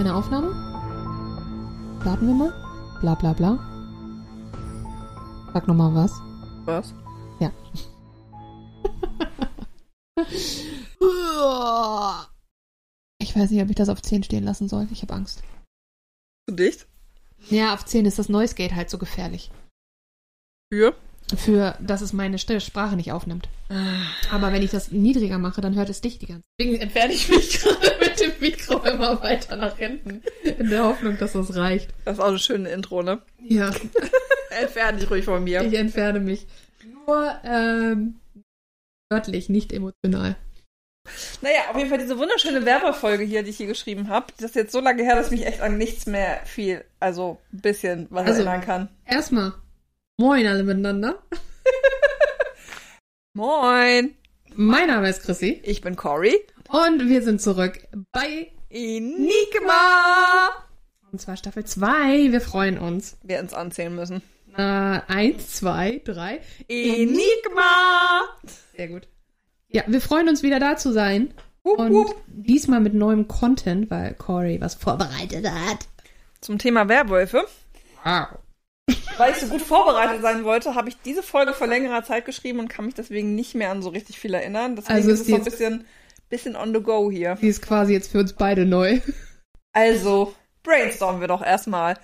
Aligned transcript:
eine 0.00 0.14
Aufnahme? 0.14 0.48
Warten 2.04 2.26
wir 2.26 2.34
mal. 2.34 2.52
Bla 3.00 3.14
bla 3.14 3.32
bla. 3.32 3.58
Sag 5.52 5.68
nochmal 5.68 5.94
was. 5.94 6.12
Was? 6.64 6.94
Ja. 7.38 7.52
ich 13.18 13.36
weiß 13.36 13.50
nicht, 13.50 13.62
ob 13.62 13.70
ich 13.70 13.76
das 13.76 13.88
auf 13.88 14.00
10 14.00 14.22
stehen 14.22 14.44
lassen 14.44 14.68
soll. 14.68 14.86
Ich 14.90 15.02
habe 15.02 15.14
Angst. 15.14 15.42
Zu 16.48 16.56
dicht? 16.56 16.86
Ja, 17.48 17.74
auf 17.74 17.84
10 17.84 18.06
ist 18.06 18.18
das 18.18 18.28
Noise 18.28 18.54
Gate 18.54 18.74
halt 18.74 18.90
so 18.90 18.98
gefährlich. 18.98 19.50
Für? 20.72 20.94
Für, 21.36 21.76
dass 21.80 22.00
es 22.00 22.12
meine 22.12 22.38
Sprache 22.38 22.96
nicht 22.96 23.12
aufnimmt. 23.12 23.48
Aber 24.32 24.52
wenn 24.52 24.62
ich 24.62 24.70
das 24.72 24.90
niedriger 24.90 25.38
mache, 25.38 25.60
dann 25.60 25.74
hört 25.76 25.88
es 25.88 26.00
dich 26.00 26.18
die 26.18 26.26
ganze 26.26 26.42
Zeit. 26.42 26.58
Deswegen 26.60 26.80
entferne 26.82 27.12
ich 27.12 27.28
mich 27.28 27.60
gerade 27.62 27.96
mit 28.00 28.20
dem 28.20 28.32
Mikro 28.40 28.78
immer 28.84 29.22
weiter 29.22 29.56
nach 29.56 29.76
hinten. 29.78 30.22
In 30.58 30.70
der 30.70 30.84
Hoffnung, 30.84 31.16
dass 31.18 31.32
das 31.32 31.54
reicht. 31.54 31.90
Das 32.04 32.14
ist 32.14 32.20
auch 32.20 32.28
eine 32.28 32.38
schöne 32.38 32.68
Intro, 32.70 33.02
ne? 33.02 33.20
Ja, 33.40 33.70
Entferne 34.60 34.98
dich 34.98 35.08
ruhig 35.10 35.24
von 35.24 35.44
mir. 35.44 35.62
ich 35.62 35.74
entferne 35.74 36.18
mich. 36.20 36.46
Nur 37.06 37.32
ähm, 37.44 38.18
wörtlich, 39.10 39.48
nicht 39.48 39.72
emotional. 39.72 40.36
Naja, 41.40 41.60
auf 41.70 41.76
jeden 41.76 41.88
Fall 41.88 41.98
diese 41.98 42.18
wunderschöne 42.18 42.64
Werbefolge 42.66 43.24
hier, 43.24 43.42
die 43.42 43.50
ich 43.50 43.56
hier 43.56 43.66
geschrieben 43.68 44.08
habe. 44.08 44.26
Das 44.36 44.50
ist 44.50 44.54
jetzt 44.56 44.72
so 44.72 44.80
lange 44.80 45.02
her, 45.04 45.14
dass 45.16 45.30
mich 45.30 45.46
echt 45.46 45.60
an 45.60 45.78
nichts 45.78 46.06
mehr 46.06 46.40
viel, 46.44 46.84
also 46.98 47.38
ein 47.52 47.60
bisschen 47.60 48.06
was 48.10 48.26
Also- 48.26 48.42
erinnern 48.42 48.60
kann. 48.60 48.88
Erstmal, 49.06 49.54
moin 50.20 50.46
alle 50.46 50.64
miteinander. 50.64 51.22
Moin! 53.32 54.14
Mein 54.54 54.88
Name 54.88 55.08
ist 55.08 55.22
Chrissy 55.22 55.62
Ich 55.64 55.80
bin 55.80 55.96
Cory. 55.96 56.38
und 56.68 57.08
wir 57.08 57.22
sind 57.22 57.40
zurück 57.40 57.78
bei, 58.12 58.52
Enigma! 58.68 60.50
und 61.10 61.22
zwar 61.22 61.38
Staffel 61.38 61.64
2. 61.64 62.32
Wir 62.32 62.40
freuen 62.42 62.78
uns. 62.78 63.16
Wir 63.22 63.40
uns 63.40 63.54
anzählen 63.54 63.94
müssen. 63.94 64.20
Äh, 64.56 64.60
eins, 64.60 65.54
zwei, 65.54 66.02
drei. 66.04 66.40
Enigma! 66.68 68.20
Sehr 68.76 68.88
gut. 68.88 69.08
Ja, 69.68 69.84
wir 69.86 70.02
freuen 70.02 70.28
uns 70.28 70.42
wieder 70.42 70.60
da 70.60 70.76
zu 70.76 70.92
sein. 70.92 71.32
Hup, 71.64 71.78
Und 71.78 71.94
hup. 71.94 72.14
diesmal 72.26 72.80
mit 72.80 72.92
neuem 72.92 73.26
Content, 73.26 73.90
weil 73.90 74.12
Corey 74.14 74.60
was 74.60 74.74
vorbereitet 74.74 75.48
hat. 75.48 75.86
Zum 76.42 76.58
Thema 76.58 76.88
Werwölfe. 76.88 77.46
Wow. 78.04 78.26
Weil 79.16 79.32
ich 79.32 79.38
so 79.38 79.46
gut 79.46 79.62
vorbereitet 79.62 80.22
sein 80.22 80.44
wollte, 80.44 80.74
habe 80.74 80.88
ich 80.88 80.96
diese 81.04 81.22
Folge 81.22 81.52
vor 81.52 81.66
längerer 81.66 82.04
Zeit 82.04 82.24
geschrieben 82.24 82.58
und 82.58 82.68
kann 82.68 82.86
mich 82.86 82.94
deswegen 82.94 83.34
nicht 83.34 83.54
mehr 83.54 83.70
an 83.70 83.82
so 83.82 83.90
richtig 83.90 84.18
viel 84.18 84.34
erinnern. 84.34 84.76
Deswegen 84.76 84.94
Also 84.94 85.10
ist 85.10 85.20
es 85.20 85.26
so 85.26 85.34
ein 85.34 85.44
bisschen, 85.44 85.84
bisschen 86.28 86.56
on 86.56 86.74
the 86.74 86.80
go 86.80 87.10
hier. 87.10 87.36
Die 87.36 87.48
ist 87.48 87.62
quasi 87.62 87.92
jetzt 87.92 88.10
für 88.10 88.18
uns 88.18 88.32
beide 88.32 88.64
neu. 88.66 89.00
Also, 89.72 90.34
brainstormen 90.62 91.20
wir 91.20 91.28
doch 91.28 91.42
erstmal. 91.42 91.96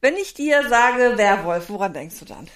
Wenn 0.00 0.14
ich 0.14 0.34
dir 0.34 0.68
sage 0.68 1.18
Werwolf, 1.18 1.68
woran 1.68 1.92
denkst 1.92 2.20
du 2.20 2.24
dann? 2.24 2.48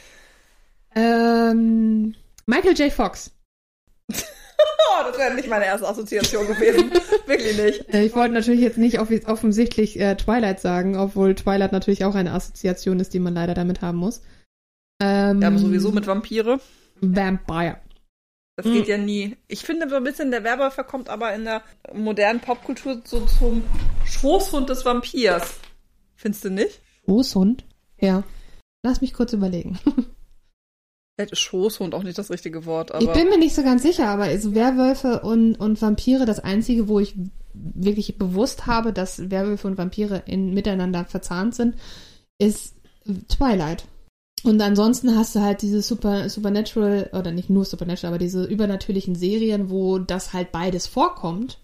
Ähm, 0.95 2.15
Michael 2.47 2.75
J. 2.75 2.93
Fox. 2.93 3.33
Oh, 4.95 5.05
das 5.09 5.19
wäre 5.19 5.35
nicht 5.35 5.49
meine 5.49 5.65
erste 5.65 5.89
Assoziation 5.89 6.47
gewesen. 6.47 6.91
Wirklich 7.27 7.57
nicht. 7.57 7.95
Ich 7.95 8.15
wollte 8.15 8.35
natürlich 8.35 8.61
jetzt 8.61 8.77
nicht 8.77 8.99
offensichtlich 8.99 9.99
äh, 9.99 10.17
Twilight 10.17 10.61
sagen, 10.61 10.97
obwohl 10.97 11.35
Twilight 11.35 11.73
natürlich 11.73 12.05
auch 12.05 12.15
eine 12.15 12.33
Assoziation 12.33 13.01
ist, 13.01 13.15
die 13.15 13.19
man 13.19 13.33
leider 13.33 13.55
damit 13.55 13.81
haben 13.81 13.97
muss. 13.99 14.21
Ähm, 15.01 15.41
Ja, 15.41 15.49
aber 15.49 15.59
sowieso 15.59 15.93
mit 15.93 16.07
Vampire. 16.07 16.61
Vampire. 17.01 17.79
Das 18.57 18.67
geht 18.67 18.87
ja 18.87 18.99
nie. 18.99 19.37
Ich 19.49 19.65
finde 19.65 19.89
so 19.89 19.97
ein 19.97 20.05
bisschen, 20.05 20.31
der 20.31 20.45
Werwolf 20.45 20.77
kommt 20.87 21.09
aber 21.09 21.35
in 21.35 21.45
der 21.45 21.63
modernen 21.95 22.41
Popkultur 22.41 23.01
so 23.05 23.25
zum 23.25 23.65
Schoßhund 24.05 24.69
des 24.69 24.85
Vampirs. 24.85 25.55
Findest 26.17 26.45
du 26.45 26.51
nicht? 26.51 26.81
Schoßhund? 27.07 27.65
Ja. 27.99 28.25
Lass 28.83 29.01
mich 29.01 29.15
kurz 29.15 29.33
überlegen. 29.33 29.79
Vielleicht 31.23 31.33
ist 31.33 31.41
Schoßhund 31.41 31.95
auch 31.95 32.03
nicht 32.03 32.19
das 32.19 32.31
richtige 32.31 32.67
Wort, 32.67 32.93
ich 32.99 33.13
bin 33.13 33.29
mir 33.29 33.39
nicht 33.39 33.55
so 33.55 33.63
ganz 33.63 33.83
sicher, 33.83 34.09
aber 34.09 34.31
ist 34.31 34.55
Werwölfe 34.55 35.21
und, 35.21 35.55
und 35.55 35.81
Vampire 35.81 36.27
das 36.27 36.41
einzige, 36.41 36.89
wo 36.89 36.99
ich 36.99 37.15
wirklich 37.55 38.19
bewusst 38.19 38.67
habe, 38.67 38.93
dass 38.93 39.31
Werwölfe 39.31 39.69
und 39.69 39.79
Vampire 39.79 40.23
in, 40.27 40.53
miteinander 40.53 41.05
verzahnt 41.05 41.55
sind, 41.55 41.77
ist 42.39 42.75
Twilight. 43.29 43.85
Und 44.43 44.61
ansonsten 44.61 45.17
hast 45.17 45.37
du 45.37 45.41
halt 45.41 45.63
diese 45.63 45.81
Super, 45.83 46.29
Supernatural, 46.29 47.11
oder 47.13 47.31
nicht 47.31 47.51
nur 47.51 47.65
Supernatural, 47.65 48.15
aber 48.15 48.19
diese 48.19 48.45
übernatürlichen 48.45 49.15
Serien, 49.15 49.71
wo 49.71 49.99
das 49.99 50.33
halt 50.33 50.51
beides 50.51 50.89
vorkommt. 50.89 51.61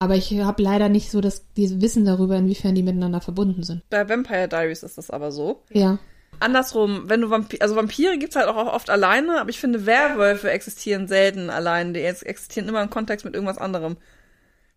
Aber 0.00 0.16
ich 0.16 0.36
habe 0.40 0.62
leider 0.62 0.88
nicht 0.88 1.10
so 1.12 1.20
das 1.20 1.46
dieses 1.52 1.80
Wissen 1.80 2.04
darüber, 2.04 2.36
inwiefern 2.36 2.74
die 2.74 2.82
miteinander 2.82 3.20
verbunden 3.20 3.62
sind. 3.62 3.82
Bei 3.90 4.08
Vampire 4.08 4.48
Diaries 4.48 4.82
ist 4.82 4.98
das 4.98 5.10
aber 5.10 5.30
so. 5.30 5.62
Ja. 5.70 6.00
Andersrum, 6.40 7.08
wenn 7.08 7.20
du 7.20 7.30
Vampire, 7.30 7.62
also 7.62 7.76
Vampire 7.76 8.18
gibt's 8.18 8.36
halt 8.36 8.48
auch 8.48 8.72
oft 8.72 8.90
alleine, 8.90 9.40
aber 9.40 9.50
ich 9.50 9.60
finde 9.60 9.86
Werwölfe 9.86 10.50
existieren 10.50 11.08
selten 11.08 11.50
alleine. 11.50 11.92
Die 11.92 12.00
ex- 12.00 12.22
existieren 12.22 12.68
immer 12.68 12.82
im 12.82 12.90
Kontext 12.90 13.24
mit 13.24 13.34
irgendwas 13.34 13.58
anderem. 13.58 13.96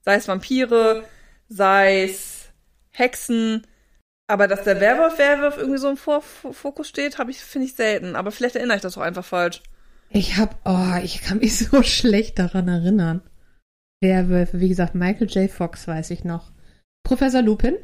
Sei 0.02 0.16
es 0.16 0.28
Vampire, 0.28 1.04
sei 1.50 2.04
es 2.04 2.50
Hexen. 2.92 3.66
Aber 4.28 4.48
dass 4.48 4.64
der 4.64 4.82
Werwolf 4.82 5.18
Werwolf 5.20 5.58
irgendwie 5.58 5.80
so 5.80 5.90
im 5.90 5.98
Vor 5.98 6.22
Fokus 6.22 6.90
steht, 6.90 7.18
habe 7.18 7.32
ich 7.32 7.40
finde 7.40 7.68
ich 7.68 7.76
selten. 7.76 8.16
Aber 8.16 8.32
vielleicht 8.32 8.56
erinnere 8.56 8.78
ich 8.78 8.84
das 8.84 8.98
auch 8.98 9.02
einfach 9.02 9.26
falsch. 9.26 9.62
Ich 10.10 10.38
hab, 10.38 10.60
oh, 10.66 10.98
ich 11.04 11.22
kann 11.22 11.40
mich 11.40 11.58
so 11.70 11.84
schlecht 11.84 12.40
daran 12.40 12.68
erinnern. 12.68 13.22
Werwölfe, 14.02 14.60
wie 14.60 14.70
gesagt, 14.70 14.96
Michael 14.96 15.28
J. 15.30 15.50
Fox 15.50 15.88
weiß 15.88 16.12
ich 16.12 16.24
noch. 16.24 16.52
Professor 17.04 17.42
Lupin. 17.42 17.76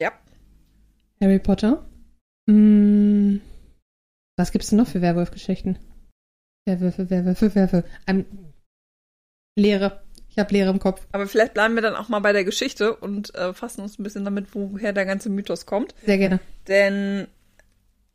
Ja. 0.00 0.12
Harry 1.20 1.38
Potter. 1.38 1.88
Hm, 2.48 3.40
was 4.36 4.52
gibt's 4.52 4.70
denn 4.70 4.78
noch 4.78 4.88
für 4.88 5.02
Werwolf-Geschichten? 5.02 5.78
Werwölfe, 6.66 7.10
Werwölfe, 7.10 7.54
Werwölfe. 7.54 7.88
Ähm, 8.06 8.26
Leere. 9.56 10.02
Ich 10.28 10.38
habe 10.38 10.52
Leere 10.52 10.70
im 10.70 10.78
Kopf. 10.78 11.06
Aber 11.12 11.26
vielleicht 11.26 11.52
bleiben 11.54 11.74
wir 11.74 11.82
dann 11.82 11.94
auch 11.94 12.08
mal 12.08 12.20
bei 12.20 12.32
der 12.32 12.44
Geschichte 12.44 12.96
und 12.96 13.34
äh, 13.34 13.52
fassen 13.52 13.82
uns 13.82 13.98
ein 13.98 14.02
bisschen 14.02 14.24
damit, 14.24 14.54
woher 14.54 14.92
der 14.92 15.04
ganze 15.04 15.28
Mythos 15.28 15.66
kommt. 15.66 15.94
Sehr 16.06 16.16
gerne. 16.16 16.40
Denn 16.68 17.26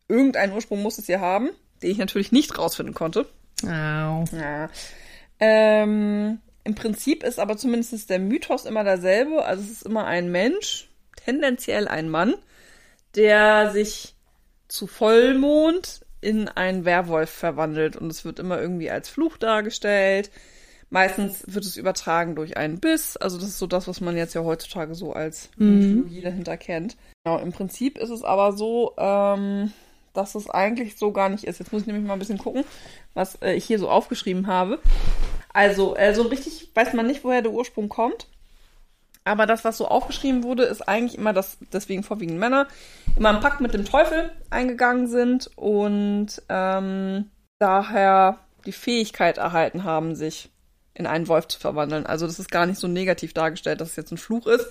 irgendeinen 0.08 0.54
Ursprung 0.54 0.82
muss 0.82 0.98
es 0.98 1.08
ja 1.08 1.20
haben, 1.20 1.52
den 1.84 1.92
ich 1.92 1.98
natürlich 1.98 2.32
nicht 2.32 2.58
rausfinden 2.58 2.96
konnte. 2.96 3.28
Au. 3.64 4.24
Ja. 4.32 4.70
Ähm, 5.40 6.40
Im 6.64 6.76
Prinzip 6.76 7.24
ist 7.24 7.40
aber 7.40 7.56
zumindest 7.58 8.10
der 8.10 8.20
Mythos 8.20 8.66
immer 8.66 8.84
derselbe. 8.84 9.46
Also 9.46 9.62
es 9.62 9.72
ist 9.72 9.86
immer 9.86 10.06
ein 10.06 10.32
Mensch, 10.32 10.90
tendenziell 11.16 11.88
ein 11.88 12.10
Mann, 12.10 12.34
der 13.16 13.72
sich 13.72 14.17
zu 14.68 14.88
Vollmond 14.88 16.02
in 16.22 16.48
einen 16.48 16.86
Werwolf 16.86 17.30
verwandelt. 17.30 17.96
Und 17.96 18.10
es 18.10 18.26
wird 18.26 18.40
immer 18.40 18.60
irgendwie 18.60 18.90
als 18.90 19.10
Fluch 19.10 19.38
dargestellt. 19.38 20.32
Meistens 20.90 21.44
wird 21.48 21.66
es 21.66 21.76
übertragen 21.76 22.36
durch 22.36 22.56
einen 22.56 22.80
Biss. 22.80 23.18
Also 23.18 23.38
das 23.38 23.50
ist 23.50 23.60
so 23.60 23.68
das, 23.68 23.88
was 23.88 24.00
man 24.00 24.16
jetzt 24.16 24.34
ja 24.34 24.44
heutzutage 24.44 24.96
so 24.96 25.12
als 25.14 25.50
Mhm. 25.58 26.10
Dahinter 26.24 26.56
kennt. 26.58 26.96
Genau, 27.24 27.40
im 27.40 27.52
Prinzip 27.52 27.98
ist 27.98 28.10
es 28.10 28.24
aber 28.24 28.54
so, 28.54 28.94
ähm, 28.98 29.74
dass 30.14 30.34
es 30.36 30.50
eigentlich 30.50 30.98
so 30.98 31.12
gar 31.12 31.28
nicht 31.30 31.44
ist. 31.44 31.60
Jetzt 31.60 31.74
muss 31.74 31.82
ich 31.82 31.88
nämlich 31.88 32.06
mal 32.06 32.14
ein 32.14 32.20
bisschen 32.20 32.38
gucken, 32.38 32.64
was 33.14 33.36
äh, 33.42 33.54
ich 33.54 33.66
hier 33.66 33.80
so 33.80 33.90
aufgeschrieben 33.90 34.48
habe. 34.48 34.80
Also, 35.54 35.96
äh, 35.98 36.14
so 36.14 36.24
richtig 36.24 36.72
weiß 36.74 36.94
man 36.94 37.06
nicht, 37.06 37.24
woher 37.24 37.42
der 37.42 37.52
Ursprung 37.52 37.90
kommt. 37.90 38.28
Aber 39.28 39.46
das, 39.46 39.66
was 39.66 39.78
so 39.78 39.88
aufgeschrieben 39.88 40.44
wurde, 40.44 40.64
ist 40.64 40.88
eigentlich 40.88 41.18
immer, 41.18 41.34
dass 41.34 41.58
deswegen 41.74 42.04
vorwiegend 42.04 42.40
Männer 42.40 42.68
immer 43.16 43.30
einen 43.30 43.42
Pakt 43.42 43.62
mit 43.62 43.74
dem 43.74 43.86
Teufel 43.86 44.32
eingegangen 44.50 45.08
sind 45.08 45.50
und 45.56 46.42
ähm, 46.50 47.30
daher 47.60 48.40
die 48.66 48.72
Fähigkeit 48.72 49.38
erhalten 49.38 49.84
haben, 49.84 50.16
sich 50.16 50.50
in 50.94 51.06
einen 51.06 51.28
Wolf 51.28 51.48
zu 51.48 51.60
verwandeln. 51.60 52.06
Also 52.06 52.26
das 52.26 52.40
ist 52.40 52.52
gar 52.52 52.66
nicht 52.66 52.80
so 52.80 52.88
negativ 52.88 53.34
dargestellt, 53.34 53.82
dass 53.82 53.92
es 53.92 53.96
jetzt 53.96 54.12
ein 54.12 54.18
Fluch 54.18 54.48
ist, 54.48 54.68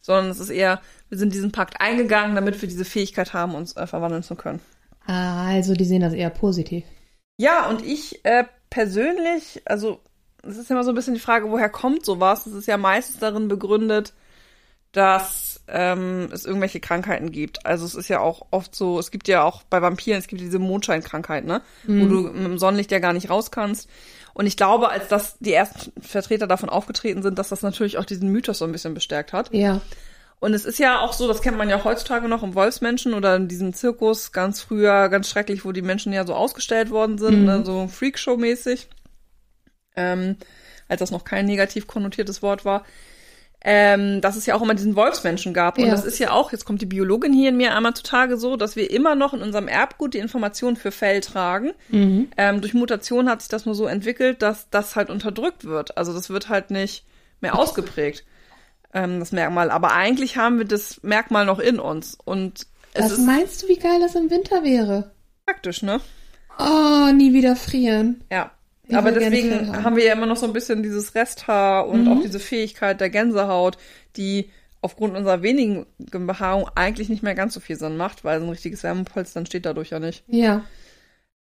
sondern 0.00 0.30
es 0.30 0.38
ist 0.38 0.50
eher, 0.50 0.80
wir 1.08 1.18
sind 1.18 1.34
diesen 1.34 1.52
Pakt 1.52 1.80
eingegangen, 1.80 2.36
damit 2.36 2.60
wir 2.60 2.68
diese 2.68 2.84
Fähigkeit 2.84 3.32
haben, 3.32 3.54
uns 3.54 3.76
äh, 3.76 3.86
verwandeln 3.86 4.22
zu 4.22 4.36
können. 4.36 4.60
Ah, 5.06 5.48
also 5.48 5.74
die 5.74 5.84
sehen 5.84 6.02
das 6.02 6.12
eher 6.12 6.30
positiv. 6.30 6.84
Ja, 7.38 7.68
und 7.68 7.84
ich 7.84 8.24
äh, 8.24 8.44
persönlich, 8.70 9.62
also 9.64 10.00
es 10.48 10.56
ist 10.58 10.70
ja 10.70 10.76
immer 10.76 10.84
so 10.84 10.90
ein 10.92 10.94
bisschen 10.94 11.14
die 11.14 11.20
Frage, 11.20 11.50
woher 11.50 11.68
kommt 11.68 12.04
sowas? 12.04 12.46
Es 12.46 12.52
ist 12.54 12.66
ja 12.66 12.76
meistens 12.76 13.18
darin 13.18 13.48
begründet, 13.48 14.12
dass 14.92 15.60
ähm, 15.68 16.28
es 16.32 16.46
irgendwelche 16.46 16.80
Krankheiten 16.80 17.30
gibt. 17.30 17.66
Also 17.66 17.84
es 17.84 17.94
ist 17.94 18.08
ja 18.08 18.20
auch 18.20 18.46
oft 18.50 18.74
so, 18.74 18.98
es 18.98 19.10
gibt 19.10 19.28
ja 19.28 19.42
auch 19.42 19.62
bei 19.64 19.82
Vampiren, 19.82 20.18
es 20.18 20.26
gibt 20.26 20.40
diese 20.40 20.58
Mondscheinkrankheit, 20.58 21.44
ne? 21.44 21.60
Wo 21.86 22.06
du 22.06 22.20
mit 22.22 22.44
dem 22.44 22.58
Sonnenlicht 22.58 22.92
ja 22.92 22.98
gar 22.98 23.12
nicht 23.12 23.28
raus 23.28 23.50
kannst. 23.50 23.90
Und 24.32 24.46
ich 24.46 24.56
glaube, 24.56 24.90
als 24.90 25.08
das 25.08 25.36
die 25.40 25.52
ersten 25.52 25.92
Vertreter 26.00 26.46
davon 26.46 26.68
aufgetreten 26.68 27.22
sind, 27.22 27.38
dass 27.38 27.48
das 27.48 27.62
natürlich 27.62 27.98
auch 27.98 28.04
diesen 28.04 28.30
Mythos 28.30 28.58
so 28.58 28.64
ein 28.64 28.72
bisschen 28.72 28.94
bestärkt 28.94 29.32
hat. 29.32 29.52
Ja. 29.52 29.80
Und 30.40 30.52
es 30.52 30.66
ist 30.66 30.78
ja 30.78 31.00
auch 31.00 31.14
so, 31.14 31.26
das 31.26 31.40
kennt 31.40 31.56
man 31.56 31.68
ja 31.70 31.76
auch 31.76 31.84
heutzutage 31.84 32.28
noch 32.28 32.42
im 32.42 32.54
Wolfsmenschen 32.54 33.14
oder 33.14 33.36
in 33.36 33.48
diesem 33.48 33.72
Zirkus 33.72 34.32
ganz 34.32 34.60
früher, 34.60 35.08
ganz 35.08 35.28
schrecklich, 35.30 35.64
wo 35.64 35.72
die 35.72 35.82
Menschen 35.82 36.12
ja 36.12 36.26
so 36.26 36.34
ausgestellt 36.34 36.90
worden 36.90 37.16
sind, 37.16 37.40
Mhm. 37.40 37.44
ne, 37.46 37.64
so 37.64 37.88
Freakshow-mäßig. 37.88 38.88
Ähm, 39.96 40.36
als 40.88 41.00
das 41.00 41.10
noch 41.10 41.24
kein 41.24 41.46
negativ 41.46 41.86
konnotiertes 41.86 42.42
Wort 42.42 42.64
war. 42.64 42.84
ähm, 43.68 44.20
dass 44.20 44.36
es 44.36 44.46
ja 44.46 44.54
auch 44.54 44.62
immer 44.62 44.74
diesen 44.74 44.94
Wolfsmenschen 44.94 45.52
gab. 45.52 45.78
Und 45.78 45.86
Ja. 45.86 45.90
das 45.90 46.04
ist 46.04 46.20
ja 46.20 46.30
auch, 46.30 46.52
jetzt 46.52 46.66
kommt 46.66 46.82
die 46.82 46.86
Biologin 46.86 47.32
hier 47.32 47.48
in 47.48 47.56
mir 47.56 47.74
einmal 47.74 47.94
zutage 47.94 48.36
so, 48.36 48.56
dass 48.56 48.76
wir 48.76 48.90
immer 48.92 49.16
noch 49.16 49.34
in 49.34 49.42
unserem 49.42 49.66
Erbgut 49.66 50.14
die 50.14 50.18
Informationen 50.18 50.76
für 50.76 50.92
Fell 50.92 51.20
tragen. 51.20 51.72
Mhm. 51.88 52.28
Ähm, 52.36 52.60
durch 52.60 52.74
Mutation 52.74 53.28
hat 53.28 53.40
sich 53.40 53.48
das 53.48 53.64
nur 53.66 53.74
so 53.74 53.86
entwickelt, 53.86 54.40
dass 54.42 54.70
das 54.70 54.94
halt 54.94 55.10
unterdrückt 55.10 55.64
wird. 55.64 55.96
Also 55.96 56.12
das 56.12 56.30
wird 56.30 56.48
halt 56.48 56.70
nicht 56.70 57.06
mehr 57.40 57.58
ausgeprägt, 57.58 58.24
ähm, 58.94 59.18
das 59.18 59.32
Merkmal. 59.32 59.70
Aber 59.72 59.94
eigentlich 59.94 60.36
haben 60.36 60.58
wir 60.58 60.66
das 60.66 61.02
Merkmal 61.02 61.44
noch 61.44 61.58
in 61.58 61.80
uns. 61.80 62.16
Und 62.24 62.68
es 62.92 63.10
Was 63.12 63.18
meinst 63.18 63.62
du, 63.64 63.68
wie 63.68 63.78
geil 63.78 63.98
das 64.00 64.14
im 64.14 64.30
Winter 64.30 64.62
wäre? 64.62 65.10
praktisch, 65.44 65.82
ne? 65.82 66.00
Oh, 66.60 67.10
nie 67.12 67.32
wieder 67.32 67.56
frieren. 67.56 68.22
Ja. 68.30 68.52
Ich 68.88 68.96
Aber 68.96 69.10
deswegen 69.12 69.68
haben. 69.72 69.84
haben 69.84 69.96
wir 69.96 70.04
ja 70.04 70.12
immer 70.12 70.26
noch 70.26 70.36
so 70.36 70.46
ein 70.46 70.52
bisschen 70.52 70.82
dieses 70.82 71.14
Resthaar 71.14 71.88
und 71.88 72.02
Mhm. 72.04 72.08
auch 72.12 72.20
diese 72.22 72.38
Fähigkeit 72.38 73.00
der 73.00 73.10
Gänsehaut, 73.10 73.78
die 74.16 74.50
aufgrund 74.80 75.16
unserer 75.16 75.42
wenigen 75.42 75.86
Behaarung 75.98 76.68
eigentlich 76.76 77.08
nicht 77.08 77.22
mehr 77.22 77.34
ganz 77.34 77.54
so 77.54 77.60
viel 77.60 77.76
Sinn 77.76 77.96
macht, 77.96 78.22
weil 78.24 78.38
so 78.38 78.46
ein 78.46 78.50
richtiges 78.50 78.84
Wärmepolster 78.84 79.44
steht 79.46 79.66
dadurch 79.66 79.90
ja 79.90 79.98
nicht. 79.98 80.22
Ja. 80.28 80.62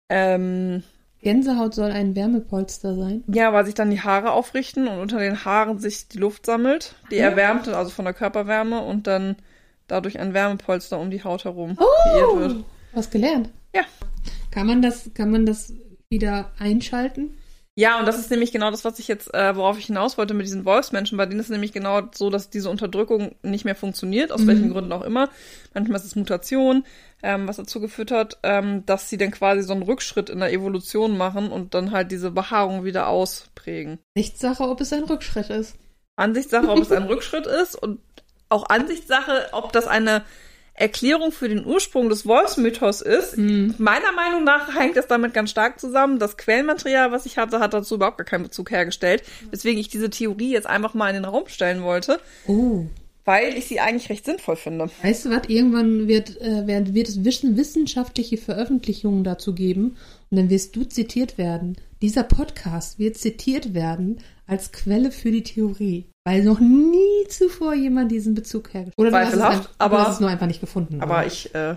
Ähm, 0.09 0.83
Gänsehaut 1.21 1.73
soll 1.73 1.91
ein 1.91 2.15
Wärmepolster 2.15 2.95
sein. 2.95 3.23
ja, 3.27 3.51
weil 3.53 3.65
sich 3.65 3.73
dann 3.73 3.89
die 3.89 4.01
Haare 4.01 4.31
aufrichten 4.31 4.87
und 4.87 4.99
unter 4.99 5.19
den 5.19 5.43
Haaren 5.45 5.79
sich 5.79 6.07
die 6.07 6.19
Luft 6.19 6.45
sammelt, 6.45 6.95
die 7.11 7.15
Ja. 7.17 7.29
erwärmt, 7.29 7.67
also 7.67 7.89
von 7.91 8.05
der 8.05 8.13
Körperwärme 8.13 8.81
und 8.81 9.07
dann 9.07 9.35
dadurch 9.87 10.19
ein 10.19 10.33
Wärmepolster 10.33 10.99
um 10.99 11.09
die 11.11 11.23
Haut 11.23 11.45
herum 11.45 11.77
Oh, 11.79 11.85
kreiert 12.03 12.35
wird. 12.53 12.65
was 12.93 13.09
gelernt. 13.09 13.49
Ja. 13.75 13.81
Kann 14.51 14.67
man 14.67 14.81
das, 14.81 15.09
kann 15.13 15.31
man 15.31 15.45
das 15.45 15.73
wieder 16.09 16.51
einschalten? 16.59 17.37
Ja, 17.77 17.99
und 17.99 18.05
das 18.05 18.17
ist 18.17 18.31
nämlich 18.31 18.53
genau 18.53 18.71
das, 18.71 18.85
was 18.85 18.99
ich 18.99 19.09
jetzt, 19.09 19.33
äh, 19.33 19.53
worauf 19.57 19.77
ich 19.77 19.87
hinaus 19.87 20.17
wollte 20.17 20.33
mit 20.33 20.45
diesen 20.45 20.63
Wolfsmenschen. 20.63 21.17
Bei 21.17 21.25
denen 21.25 21.41
ist 21.41 21.47
es 21.47 21.51
nämlich 21.51 21.73
genau 21.73 22.03
so, 22.13 22.29
dass 22.29 22.49
diese 22.49 22.69
Unterdrückung 22.69 23.35
nicht 23.43 23.65
mehr 23.65 23.75
funktioniert, 23.75 24.31
aus 24.31 24.41
Mhm. 24.43 24.47
welchen 24.47 24.71
Gründen 24.71 24.93
auch 24.93 25.01
immer. 25.01 25.27
Manchmal 25.73 25.97
ist 25.99 26.05
es 26.05 26.15
Mutation, 26.15 26.85
ähm, 27.21 27.49
was 27.49 27.57
dazu 27.57 27.81
geführt 27.81 28.11
hat, 28.11 28.37
ähm, 28.43 28.85
dass 28.85 29.09
sie 29.09 29.17
dann 29.17 29.31
quasi 29.31 29.61
so 29.61 29.73
einen 29.73 29.83
Rückschritt 29.83 30.29
in 30.29 30.39
der 30.39 30.53
Evolution 30.53 31.17
machen 31.17 31.51
und 31.51 31.73
dann 31.73 31.91
halt 31.91 32.11
diese 32.11 32.31
Behaarung 32.31 32.85
wieder 32.85 33.09
ausprägen. 33.09 33.99
Nichtssache, 34.15 34.63
ob 34.63 34.79
es 34.79 34.93
ein 34.93 35.03
Rückschritt 35.03 35.49
ist. 35.49 35.75
Ansichtssache, 36.15 36.69
ob 36.69 36.79
es 36.79 36.93
ein 36.93 37.03
Rückschritt 37.07 37.45
ist 37.45 37.75
und 37.75 37.99
auch 38.47 38.69
Ansichtssache, 38.69 39.49
ob 39.51 39.73
das 39.73 39.85
eine 39.87 40.23
Erklärung 40.77 41.31
für 41.31 41.47
den 41.47 41.65
Ursprung 41.65 42.09
des 42.09 42.25
Wolfsmythos 42.25 43.01
ist. 43.01 43.37
Hm. 43.37 43.75
Meiner 43.77 44.11
Meinung 44.11 44.43
nach 44.43 44.77
hängt 44.77 44.97
das 44.97 45.07
damit 45.07 45.33
ganz 45.33 45.49
stark 45.49 45.79
zusammen. 45.79 46.19
Das 46.19 46.35
Quellenmaterial, 46.37 47.11
was 47.11 47.25
ich 47.25 47.37
hatte, 47.37 47.59
hat 47.59 47.73
dazu 47.73 47.95
überhaupt 47.95 48.17
gar 48.17 48.25
keinen 48.25 48.43
Bezug 48.43 48.71
hergestellt, 48.71 49.23
weswegen 49.51 49.79
ich 49.79 49.87
diese 49.87 50.09
Theorie 50.09 50.51
jetzt 50.51 50.67
einfach 50.67 50.93
mal 50.93 51.07
in 51.09 51.15
den 51.15 51.25
Raum 51.25 51.47
stellen 51.47 51.81
wollte, 51.83 52.19
Oh. 52.47 52.85
weil 53.23 53.57
ich 53.57 53.67
sie 53.67 53.79
eigentlich 53.79 54.09
recht 54.09 54.25
sinnvoll 54.25 54.57
finde. 54.57 54.89
Weißt 55.01 55.25
du 55.25 55.29
was? 55.29 55.47
Irgendwann 55.47 56.07
wird, 56.09 56.41
äh, 56.41 56.67
wird, 56.67 56.93
wird 56.93 57.07
es 57.07 57.23
wissen, 57.23 57.55
wissenschaftliche 57.55 58.37
Veröffentlichungen 58.37 59.23
dazu 59.23 59.55
geben 59.55 59.95
und 60.29 60.37
dann 60.37 60.49
wirst 60.49 60.75
du 60.75 60.83
zitiert 60.83 61.37
werden. 61.37 61.77
Dieser 62.01 62.23
Podcast 62.23 62.99
wird 62.99 63.17
zitiert 63.17 63.73
werden 63.73 64.19
als 64.45 64.73
Quelle 64.73 65.11
für 65.11 65.31
die 65.31 65.43
Theorie. 65.43 66.05
Weil 66.25 66.43
noch 66.43 66.59
nie 66.59 67.27
zuvor 67.29 67.75
jemand 67.75 68.11
diesen 68.11 68.33
Bezug 68.33 68.73
hergestellt 68.73 68.97
Oder 68.97 69.11
du 69.11 69.17
hast 69.17 69.33
es 69.33 69.39
Zweifelhaft, 69.39 69.69
aber- 69.77 69.97
du 69.97 70.03
hast 70.03 70.13
es 70.15 70.19
nur 70.19 70.29
einfach 70.29 70.47
nicht 70.47 70.59
gefunden. 70.61 71.01
Aber 71.01 71.25
ich 71.25 71.53
äh, 71.53 71.75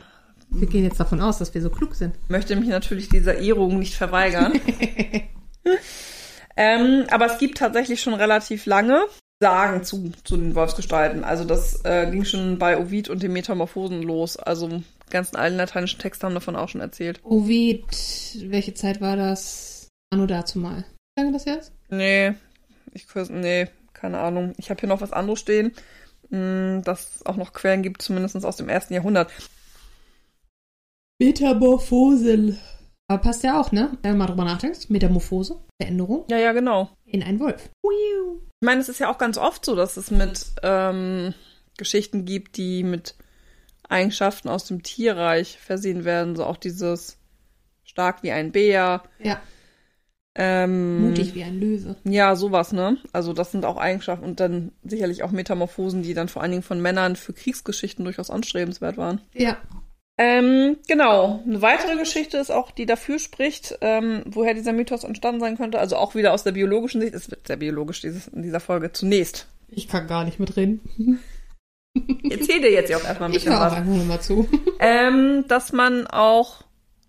wir 0.50 0.66
gehen 0.66 0.84
jetzt 0.84 0.98
davon 0.98 1.20
aus, 1.20 1.38
dass 1.38 1.52
wir 1.54 1.60
so 1.60 1.70
klug 1.70 1.94
sind. 1.94 2.14
möchte 2.28 2.56
mich 2.56 2.68
natürlich 2.68 3.08
dieser 3.08 3.36
Ehrung 3.38 3.78
nicht 3.78 3.94
verweigern. 3.94 4.58
ähm, 6.56 7.04
aber 7.10 7.26
es 7.26 7.38
gibt 7.38 7.58
tatsächlich 7.58 8.00
schon 8.00 8.14
relativ 8.14 8.66
lange 8.66 9.02
Sagen 9.40 9.84
zu, 9.84 10.10
zu 10.24 10.36
den 10.36 10.54
Wolfsgestalten. 10.54 11.22
Also 11.22 11.44
das 11.44 11.84
äh, 11.84 12.10
ging 12.10 12.24
schon 12.24 12.58
bei 12.58 12.78
Ovid 12.78 13.08
und 13.08 13.22
den 13.22 13.32
Metamorphosen 13.32 14.02
los. 14.02 14.36
Also 14.36 14.68
die 14.68 14.82
ganzen 15.10 15.36
alten 15.36 15.56
lateinischen 15.58 16.00
Texte 16.00 16.26
haben 16.26 16.34
davon 16.34 16.56
auch 16.56 16.68
schon 16.68 16.80
erzählt. 16.80 17.20
Ovid, 17.22 17.84
welche 18.46 18.74
Zeit 18.74 19.00
war 19.00 19.16
das? 19.16 19.88
Anno 20.10 20.26
dazu 20.26 20.58
mal. 20.58 20.84
Wie 21.14 21.22
lange 21.22 21.32
das 21.34 21.44
jetzt? 21.44 21.72
Nee, 21.90 22.32
ich 22.94 23.06
küsse, 23.06 23.32
nee, 23.32 23.68
keine 24.00 24.18
Ahnung. 24.18 24.52
Ich 24.56 24.70
habe 24.70 24.80
hier 24.80 24.88
noch 24.88 25.00
was 25.00 25.12
anderes 25.12 25.40
stehen, 25.40 25.72
mh, 26.30 26.82
dass 26.82 27.16
es 27.16 27.26
auch 27.26 27.36
noch 27.36 27.52
Quellen 27.52 27.82
gibt, 27.82 28.02
zumindest 28.02 28.44
aus 28.44 28.56
dem 28.56 28.68
ersten 28.68 28.94
Jahrhundert. 28.94 29.30
Metamorphose. 31.20 32.56
Aber 33.08 33.22
passt 33.22 33.42
ja 33.42 33.60
auch, 33.60 33.72
ne? 33.72 33.96
Wenn 34.02 34.12
du 34.12 34.18
mal 34.18 34.26
drüber 34.26 34.44
nachdenkst. 34.44 34.90
Metamorphose, 34.90 35.58
Veränderung 35.80 36.24
Ja, 36.30 36.36
ja, 36.38 36.52
genau. 36.52 36.90
in 37.06 37.22
einen 37.22 37.40
Wolf. 37.40 37.70
Ich 37.82 38.66
meine, 38.66 38.80
es 38.80 38.88
ist 38.88 38.98
ja 39.00 39.10
auch 39.10 39.18
ganz 39.18 39.38
oft 39.38 39.64
so, 39.64 39.74
dass 39.74 39.96
es 39.96 40.10
mit 40.10 40.46
ähm, 40.62 41.32
Geschichten 41.76 42.24
gibt, 42.24 42.56
die 42.56 42.82
mit 42.82 43.14
Eigenschaften 43.88 44.48
aus 44.48 44.66
dem 44.66 44.82
Tierreich 44.82 45.58
versehen 45.58 46.04
werden. 46.04 46.36
So 46.36 46.44
auch 46.44 46.56
dieses 46.58 47.16
stark 47.84 48.22
wie 48.22 48.32
ein 48.32 48.52
Bär. 48.52 49.02
Ja, 49.18 49.40
Ähm, 50.40 51.08
mutig 51.08 51.34
wie 51.34 51.42
ein 51.42 51.58
Löwe. 51.58 51.96
Ja, 52.04 52.36
sowas, 52.36 52.72
ne? 52.72 52.96
Also 53.12 53.32
das 53.32 53.50
sind 53.50 53.64
auch 53.64 53.76
Eigenschaften 53.76 54.24
und 54.24 54.38
dann 54.38 54.70
sicherlich 54.84 55.24
auch 55.24 55.32
Metamorphosen, 55.32 56.02
die 56.02 56.14
dann 56.14 56.28
vor 56.28 56.42
allen 56.42 56.52
Dingen 56.52 56.62
von 56.62 56.80
Männern 56.80 57.16
für 57.16 57.32
Kriegsgeschichten 57.32 58.04
durchaus 58.04 58.30
anstrebenswert 58.30 58.96
waren. 58.96 59.20
Ja. 59.34 59.56
Ähm, 60.16 60.76
genau. 60.86 61.42
Eine 61.44 61.60
weitere 61.60 61.96
Geschichte 61.96 62.38
ist 62.38 62.50
auch, 62.52 62.70
die 62.70 62.86
dafür 62.86 63.18
spricht, 63.18 63.78
ähm, 63.80 64.22
woher 64.26 64.54
dieser 64.54 64.72
Mythos 64.72 65.02
entstanden 65.02 65.40
sein 65.40 65.56
könnte. 65.56 65.80
Also 65.80 65.96
auch 65.96 66.14
wieder 66.14 66.32
aus 66.32 66.44
der 66.44 66.52
biologischen 66.52 67.00
Sicht. 67.00 67.14
Es 67.14 67.30
wird 67.30 67.46
sehr 67.48 67.56
biologisch 67.56 68.00
dieses, 68.00 68.28
in 68.28 68.42
dieser 68.42 68.60
Folge 68.60 68.92
zunächst. 68.92 69.48
Ich 69.68 69.88
kann 69.88 70.06
gar 70.06 70.24
nicht 70.24 70.38
mitreden. 70.38 71.18
Erzähl 72.30 72.60
dir 72.60 72.70
jetzt 72.70 72.90
ja 72.90 72.96
auch 72.98 73.04
erstmal 73.04 73.28
ein 73.28 73.34
Ich 73.34 73.44
bisschen 73.44 73.58
auch 73.58 73.72
was. 73.72 73.84
nur 73.84 74.04
mal 74.04 74.20
zu. 74.20 74.48
Ähm, 74.78 75.44
dass 75.48 75.72
man 75.72 76.06
auch 76.06 76.62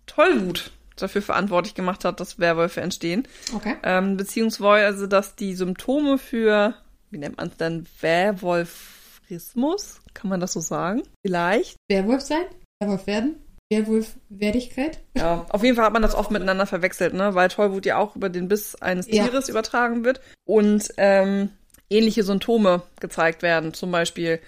Tollwut 0.06 0.72
dafür 1.00 1.22
verantwortlich 1.22 1.74
gemacht 1.74 2.04
hat, 2.04 2.20
dass 2.20 2.38
Werwölfe 2.38 2.80
entstehen. 2.80 3.26
Okay. 3.54 3.76
Ähm, 3.82 4.16
beziehungsweise, 4.16 5.08
dass 5.08 5.36
die 5.36 5.54
Symptome 5.54 6.18
für, 6.18 6.74
wie 7.10 7.18
nennt 7.18 7.36
man 7.36 7.48
es 7.48 7.56
denn, 7.56 7.86
Werwolfismus? 8.00 10.00
Kann 10.14 10.30
man 10.30 10.40
das 10.40 10.52
so 10.52 10.60
sagen? 10.60 11.02
Vielleicht. 11.24 11.76
Werwolf 11.88 12.22
sein? 12.22 12.44
Werwolf 12.80 13.06
werden? 13.06 13.36
Werwolf-Wertigkeit? 13.70 14.98
Ja, 15.16 15.46
auf 15.48 15.62
jeden 15.62 15.76
Fall 15.76 15.84
hat 15.84 15.92
man 15.92 16.02
das 16.02 16.16
oft 16.16 16.32
miteinander 16.32 16.66
verwechselt, 16.66 17.14
ne? 17.14 17.34
Weil 17.34 17.48
Tollwut 17.48 17.86
ja 17.86 17.98
auch 17.98 18.16
über 18.16 18.28
den 18.28 18.48
Biss 18.48 18.74
eines 18.74 19.06
Ja. 19.06 19.24
Tieres 19.24 19.48
übertragen 19.48 20.04
wird 20.04 20.20
und 20.44 20.88
ähm, 20.96 21.50
ähnliche 21.88 22.24
Symptome 22.24 22.82
gezeigt 22.98 23.42
werden. 23.42 23.72
Zum 23.72 23.92
Beispiel, 23.92 24.40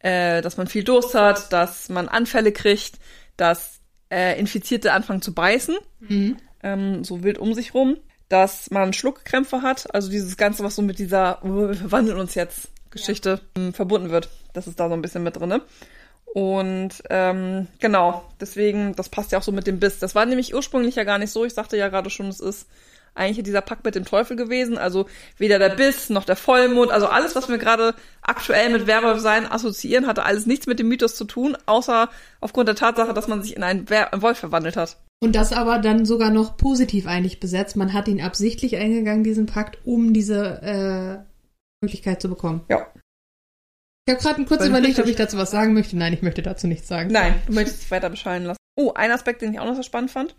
äh, 0.00 0.42
dass 0.42 0.56
man 0.56 0.66
viel 0.66 0.82
Durst 0.82 1.14
hat, 1.14 1.52
dass 1.52 1.88
man 1.88 2.08
Anfälle 2.08 2.50
kriegt, 2.50 2.98
dass 3.36 3.77
äh, 4.10 4.38
Infizierte 4.38 4.92
anfangen 4.92 5.22
zu 5.22 5.34
beißen, 5.34 5.76
Mhm. 6.00 6.36
ähm, 6.62 7.04
so 7.04 7.22
wild 7.22 7.38
um 7.38 7.54
sich 7.54 7.74
rum, 7.74 7.96
dass 8.28 8.70
man 8.70 8.92
Schluckkrämpfe 8.92 9.62
hat, 9.62 9.92
also 9.94 10.10
dieses 10.10 10.36
Ganze, 10.36 10.62
was 10.64 10.76
so 10.76 10.82
mit 10.82 10.98
dieser 10.98 11.42
"Oh, 11.44 11.68
wir 11.68 11.74
verwandeln 11.74 12.18
uns 12.18 12.34
jetzt 12.34 12.68
Geschichte 12.90 13.40
ähm, 13.56 13.72
verbunden 13.74 14.10
wird. 14.10 14.28
Das 14.54 14.66
ist 14.66 14.78
da 14.80 14.88
so 14.88 14.94
ein 14.94 15.02
bisschen 15.02 15.22
mit 15.22 15.36
drinne. 15.36 15.62
Und 16.34 16.90
ähm, 17.10 17.68
genau, 17.80 18.24
deswegen, 18.40 18.94
das 18.94 19.08
passt 19.08 19.32
ja 19.32 19.38
auch 19.38 19.42
so 19.42 19.52
mit 19.52 19.66
dem 19.66 19.80
Biss. 19.80 19.98
Das 19.98 20.14
war 20.14 20.26
nämlich 20.26 20.54
ursprünglich 20.54 20.94
ja 20.96 21.04
gar 21.04 21.18
nicht 21.18 21.30
so. 21.30 21.44
Ich 21.44 21.54
sagte 21.54 21.76
ja 21.76 21.88
gerade 21.88 22.10
schon, 22.10 22.28
es 22.28 22.40
ist 22.40 22.66
eigentlich 23.18 23.44
dieser 23.44 23.60
Pakt 23.60 23.84
mit 23.84 23.94
dem 23.94 24.04
Teufel 24.04 24.36
gewesen. 24.36 24.78
Also 24.78 25.06
weder 25.36 25.58
der 25.58 25.70
Biss 25.70 26.10
noch 26.10 26.24
der 26.24 26.36
Vollmond, 26.36 26.90
also 26.90 27.06
alles, 27.06 27.34
was 27.34 27.48
wir 27.48 27.58
gerade 27.58 27.94
aktuell 28.22 28.70
mit 28.70 28.86
Werwolf 28.86 29.20
sein 29.20 29.50
assoziieren, 29.50 30.06
hatte 30.06 30.24
alles 30.24 30.46
nichts 30.46 30.66
mit 30.66 30.78
dem 30.78 30.88
Mythos 30.88 31.14
zu 31.14 31.24
tun, 31.24 31.56
außer 31.66 32.08
aufgrund 32.40 32.68
der 32.68 32.76
Tatsache, 32.76 33.14
dass 33.14 33.28
man 33.28 33.42
sich 33.42 33.56
in 33.56 33.62
einen 33.62 33.88
Wer 33.88 34.10
Wolf 34.16 34.38
verwandelt 34.38 34.76
hat. 34.76 34.96
Und 35.20 35.34
das 35.34 35.52
aber 35.52 35.78
dann 35.78 36.06
sogar 36.06 36.30
noch 36.30 36.56
positiv 36.56 37.06
eigentlich 37.06 37.40
besetzt. 37.40 37.76
Man 37.76 37.92
hat 37.92 38.06
ihn 38.06 38.20
absichtlich 38.20 38.76
eingegangen, 38.76 39.24
diesen 39.24 39.46
Pakt, 39.46 39.78
um 39.84 40.12
diese 40.12 40.62
äh, 40.62 41.18
Möglichkeit 41.82 42.22
zu 42.22 42.28
bekommen. 42.28 42.64
Ja. 42.68 42.86
Ich 44.06 44.14
habe 44.14 44.22
gerade 44.22 44.44
kurz 44.46 44.64
überlegt, 44.64 44.98
ob 44.98 45.06
ich 45.06 45.16
dazu 45.16 45.36
was 45.36 45.50
sagen 45.50 45.74
möchte. 45.74 45.96
Nein, 45.96 46.14
ich 46.14 46.22
möchte 46.22 46.40
dazu 46.40 46.66
nichts 46.66 46.88
sagen. 46.88 47.12
Nein, 47.12 47.34
du 47.46 47.52
möchtest 47.52 47.82
dich 47.82 47.90
weiter 47.90 48.08
bescheiden 48.08 48.46
lassen. 48.46 48.58
Oh, 48.76 48.92
ein 48.94 49.10
Aspekt, 49.10 49.42
den 49.42 49.52
ich 49.52 49.60
auch 49.60 49.66
noch 49.66 49.76
so 49.76 49.82
spannend 49.82 50.10
fand. 50.10 50.34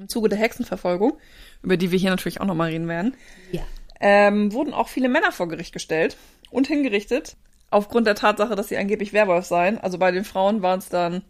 Im 0.00 0.08
Zuge 0.08 0.30
der 0.30 0.38
Hexenverfolgung, 0.38 1.18
über 1.62 1.76
die 1.76 1.90
wir 1.92 1.98
hier 1.98 2.08
natürlich 2.08 2.40
auch 2.40 2.46
nochmal 2.46 2.70
reden 2.70 2.88
werden, 2.88 3.14
Ja. 3.52 3.60
ähm, 4.00 4.50
wurden 4.52 4.72
auch 4.72 4.88
viele 4.88 5.10
Männer 5.10 5.30
vor 5.30 5.46
Gericht 5.46 5.74
gestellt 5.74 6.16
und 6.50 6.66
hingerichtet, 6.66 7.36
aufgrund 7.70 8.06
der 8.06 8.14
Tatsache, 8.14 8.56
dass 8.56 8.68
sie 8.68 8.78
angeblich 8.78 9.12
Werwolf 9.12 9.44
seien. 9.44 9.76
Also 9.78 9.98
bei 9.98 10.10
den 10.10 10.24
Frauen 10.24 10.62
waren 10.62 10.78
es 10.78 10.88
dann 10.88 11.20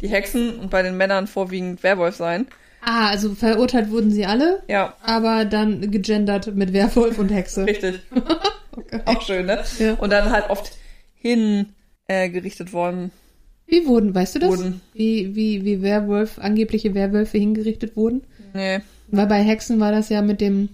die 0.00 0.08
Hexen 0.08 0.58
und 0.58 0.70
bei 0.70 0.80
den 0.82 0.96
Männern 0.96 1.26
vorwiegend 1.26 1.82
Werwolf 1.82 2.16
sein. 2.16 2.46
Ah, 2.80 3.08
also 3.10 3.34
verurteilt 3.34 3.90
wurden 3.90 4.10
sie 4.10 4.24
alle, 4.24 4.62
Ja, 4.66 4.94
aber 5.02 5.44
dann 5.44 5.90
gegendert 5.90 6.54
mit 6.56 6.72
Werwolf 6.72 7.18
und 7.18 7.28
Hexe. 7.28 7.66
richtig. 7.66 8.00
Okay. 8.72 9.00
Auch 9.04 9.20
schön, 9.20 9.46
ne? 9.46 9.64
Ja. 9.80 9.94
Und 9.94 10.10
dann 10.10 10.30
halt 10.30 10.48
oft 10.48 10.72
hingerichtet 11.16 12.68
äh, 12.68 12.72
worden 12.72 13.10
Wie 13.70 13.86
wurden, 13.86 14.14
weißt 14.14 14.34
du 14.34 14.38
das? 14.40 14.50
wurden. 14.50 14.80
Wie, 14.92 15.34
wie, 15.34 15.64
wie 15.64 15.80
Werwolf, 15.80 16.38
angebliche 16.38 16.92
Werwölfe 16.94 17.38
hingerichtet 17.38 17.96
wurden? 17.96 18.22
Nee. 18.52 18.80
Weil 19.08 19.26
bei 19.26 19.42
Hexen 19.42 19.80
war 19.80 19.92
das 19.92 20.08
ja 20.08 20.22
mit 20.22 20.40
dem 20.40 20.68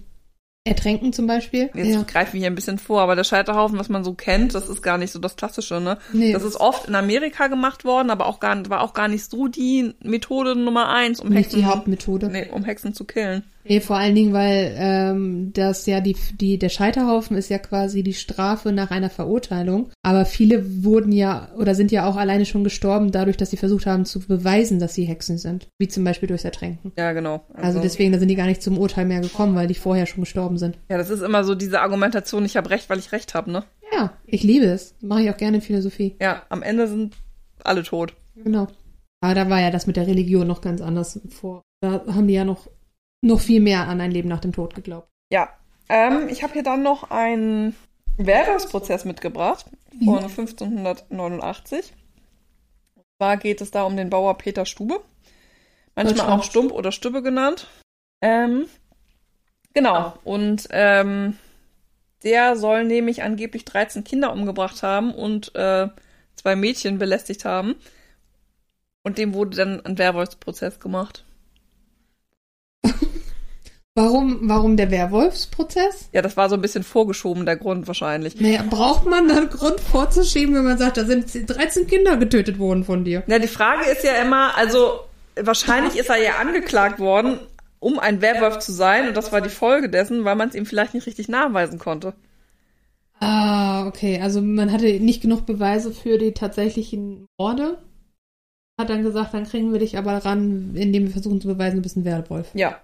Ertränken 0.67 1.13
zum 1.13 1.27
Beispiel. 1.27 1.69
Jetzt 1.73 1.93
ja. 1.93 2.03
greifen 2.03 2.33
wir 2.33 2.39
hier 2.39 2.49
ein 2.49 2.55
bisschen 2.55 2.77
vor, 2.77 3.01
aber 3.01 3.15
der 3.15 3.23
Scheiterhaufen, 3.23 3.79
was 3.79 3.87
man 3.89 4.03
so 4.03 4.13
kennt, 4.13 4.53
das 4.53 4.67
ist 4.67 4.81
gar 4.81 4.97
nicht 4.97 5.11
so 5.11 5.19
das 5.19 5.35
Klassische, 5.35 5.79
ne? 5.79 5.97
Nee. 6.11 6.33
Das 6.33 6.43
ist 6.43 6.57
oft 6.57 6.87
in 6.87 6.95
Amerika 6.95 7.47
gemacht 7.47 7.85
worden, 7.85 8.09
aber 8.09 8.25
auch 8.25 8.39
gar, 8.39 8.69
war 8.69 8.81
auch 8.81 8.93
gar 8.93 9.07
nicht 9.07 9.29
so 9.29 9.47
die 9.47 9.93
Methode 10.03 10.55
Nummer 10.55 10.89
eins, 10.89 11.19
um 11.19 11.29
Nicht 11.29 11.45
Hexen, 11.45 11.59
die 11.59 11.65
Hauptmethode. 11.65 12.29
nee, 12.29 12.49
um 12.51 12.65
Hexen 12.65 12.93
zu 12.93 13.05
killen. 13.05 13.43
Nee, 13.69 13.79
vor 13.79 13.97
allen 13.97 14.15
Dingen, 14.15 14.33
weil 14.33 14.73
ähm, 14.77 15.51
das 15.53 15.85
ja 15.85 16.01
die, 16.01 16.15
die, 16.39 16.57
der 16.57 16.69
Scheiterhaufen 16.69 17.37
ist 17.37 17.49
ja 17.49 17.57
quasi 17.57 18.03
die 18.03 18.13
Strafe 18.13 18.71
nach 18.71 18.91
einer 18.91 19.09
Verurteilung. 19.09 19.89
Aber 20.03 20.25
viele 20.25 20.83
wurden 20.83 21.11
ja 21.11 21.49
oder 21.57 21.75
sind 21.75 21.91
ja 21.91 22.07
auch 22.07 22.15
alleine 22.15 22.45
schon 22.45 22.63
gestorben, 22.63 23.11
dadurch, 23.11 23.37
dass 23.37 23.49
sie 23.49 23.57
versucht 23.57 23.85
haben 23.85 24.05
zu 24.05 24.19
beweisen, 24.19 24.79
dass 24.79 24.93
sie 24.93 25.05
Hexen 25.05 25.37
sind. 25.37 25.67
Wie 25.77 25.87
zum 25.87 26.03
Beispiel 26.03 26.27
durchs 26.27 26.45
Ertränken. 26.45 26.91
Ja, 26.97 27.13
genau. 27.13 27.45
Also 27.53 27.79
deswegen, 27.79 28.11
da 28.11 28.19
sind 28.19 28.29
die 28.29 28.35
gar 28.35 28.47
nicht 28.47 28.61
zum 28.61 28.77
Urteil 28.77 29.05
mehr 29.05 29.21
gekommen, 29.21 29.55
weil 29.55 29.67
die 29.67 29.75
vorher 29.75 30.05
schon 30.05 30.23
gestorben 30.23 30.57
sind. 30.57 30.77
Ja, 30.89 30.97
das 30.97 31.09
ist 31.09 31.21
immer 31.21 31.43
so 31.43 31.55
diese 31.55 31.81
Argumentation, 31.81 32.45
ich 32.45 32.57
habe 32.57 32.69
recht, 32.69 32.89
weil 32.89 32.99
ich 32.99 33.11
recht 33.11 33.33
habe, 33.33 33.51
ne? 33.51 33.63
Ja, 33.93 34.13
ich 34.25 34.43
liebe 34.43 34.65
es. 34.65 34.95
Mache 35.01 35.23
ich 35.23 35.29
auch 35.29 35.37
gerne 35.37 35.57
in 35.57 35.61
Philosophie. 35.61 36.15
Ja, 36.21 36.43
am 36.49 36.61
Ende 36.61 36.87
sind 36.87 37.15
alle 37.63 37.83
tot. 37.83 38.13
Genau. 38.35 38.67
Aber 39.21 39.33
da 39.33 39.49
war 39.49 39.61
ja 39.61 39.71
das 39.71 39.87
mit 39.87 39.95
der 39.95 40.07
Religion 40.07 40.47
noch 40.47 40.61
ganz 40.61 40.81
anders 40.81 41.19
vor. 41.29 41.63
Da 41.81 42.03
haben 42.07 42.27
die 42.27 42.33
ja 42.33 42.45
noch, 42.45 42.67
noch 43.21 43.39
viel 43.39 43.61
mehr 43.61 43.87
an 43.87 44.01
ein 44.01 44.11
Leben 44.11 44.29
nach 44.29 44.39
dem 44.39 44.53
Tod 44.53 44.75
geglaubt. 44.75 45.07
Ja, 45.31 45.49
ähm, 45.89 46.29
ich 46.29 46.43
habe 46.43 46.53
hier 46.53 46.63
dann 46.63 46.83
noch 46.83 47.09
einen 47.11 47.75
Wertungsprozess 48.17 49.05
mitgebracht 49.05 49.65
von 50.03 50.19
1589. 50.19 51.93
Und 52.95 53.03
zwar 53.17 53.37
geht 53.37 53.61
es 53.61 53.71
da 53.71 53.83
um 53.83 53.95
den 53.97 54.09
Bauer 54.09 54.37
Peter 54.37 54.65
Stube. 54.65 55.01
Manchmal 55.95 56.31
auch 56.31 56.43
Stump 56.43 56.71
oder 56.71 56.91
Stubbe 56.91 57.23
genannt. 57.23 57.67
Ähm, 58.21 58.67
genau. 59.73 60.13
Und 60.23 60.67
ähm, 60.71 61.37
der 62.23 62.55
soll 62.55 62.83
nämlich 62.83 63.23
angeblich 63.23 63.65
13 63.65 64.03
Kinder 64.03 64.31
umgebracht 64.31 64.83
haben 64.83 65.13
und 65.13 65.55
äh, 65.55 65.87
zwei 66.35 66.55
Mädchen 66.55 66.97
belästigt 66.97 67.45
haben. 67.45 67.75
Und 69.03 69.17
dem 69.17 69.33
wurde 69.33 69.57
dann 69.57 69.85
ein 69.85 69.97
Werwolfsprozess 69.97 70.79
gemacht. 70.79 71.23
Warum, 73.97 74.41
warum 74.43 74.77
der 74.77 74.91
Werwolfsprozess? 74.91 76.09
Ja, 76.13 76.21
das 76.21 76.37
war 76.37 76.49
so 76.49 76.55
ein 76.55 76.61
bisschen 76.61 76.83
vorgeschoben, 76.83 77.47
der 77.47 77.55
Grund 77.55 77.87
wahrscheinlich. 77.87 78.39
Naja, 78.39 78.63
braucht 78.69 79.07
man 79.07 79.27
da 79.27 79.37
einen 79.37 79.49
Grund 79.49 79.79
vorzuschieben, 79.79 80.53
wenn 80.53 80.65
man 80.65 80.77
sagt, 80.77 80.97
da 80.97 81.05
sind 81.05 81.25
13 81.47 81.87
Kinder 81.87 82.15
getötet 82.15 82.59
worden 82.59 82.83
von 82.83 83.03
dir? 83.03 83.23
Ja, 83.25 83.39
die 83.39 83.47
Frage 83.47 83.89
ist 83.89 84.03
ja 84.03 84.21
immer, 84.21 84.55
also 84.55 84.99
wahrscheinlich 85.35 85.97
ist 85.97 86.11
er 86.11 86.21
ja 86.21 86.33
angeklagt 86.39 86.99
worden, 86.99 87.39
um 87.79 87.97
ein 87.97 88.21
Werwolf 88.21 88.59
zu 88.59 88.71
sein, 88.71 89.07
und 89.07 89.17
das 89.17 89.31
war 89.31 89.41
die 89.41 89.49
Folge 89.49 89.89
dessen, 89.89 90.25
weil 90.25 90.35
man 90.35 90.49
es 90.49 90.55
ihm 90.55 90.67
vielleicht 90.67 90.93
nicht 90.93 91.07
richtig 91.07 91.27
nachweisen 91.27 91.79
konnte. 91.79 92.13
Ah, 93.19 93.87
okay. 93.87 94.21
Also 94.21 94.43
man 94.43 94.71
hatte 94.71 94.85
nicht 94.99 95.23
genug 95.23 95.47
Beweise 95.47 95.91
für 95.91 96.19
die 96.19 96.33
tatsächlichen 96.33 97.25
Morde. 97.39 97.79
Hat 98.79 98.91
dann 98.91 99.01
gesagt, 99.01 99.33
dann 99.33 99.45
kriegen 99.45 99.73
wir 99.73 99.79
dich 99.79 99.97
aber 99.97 100.23
ran, 100.23 100.75
indem 100.75 101.05
wir 101.05 101.11
versuchen 101.13 101.41
zu 101.41 101.47
beweisen, 101.47 101.77
du 101.77 101.81
bist 101.81 101.97
ein 101.97 102.05
Werwolf. 102.05 102.51
Ja. 102.53 102.79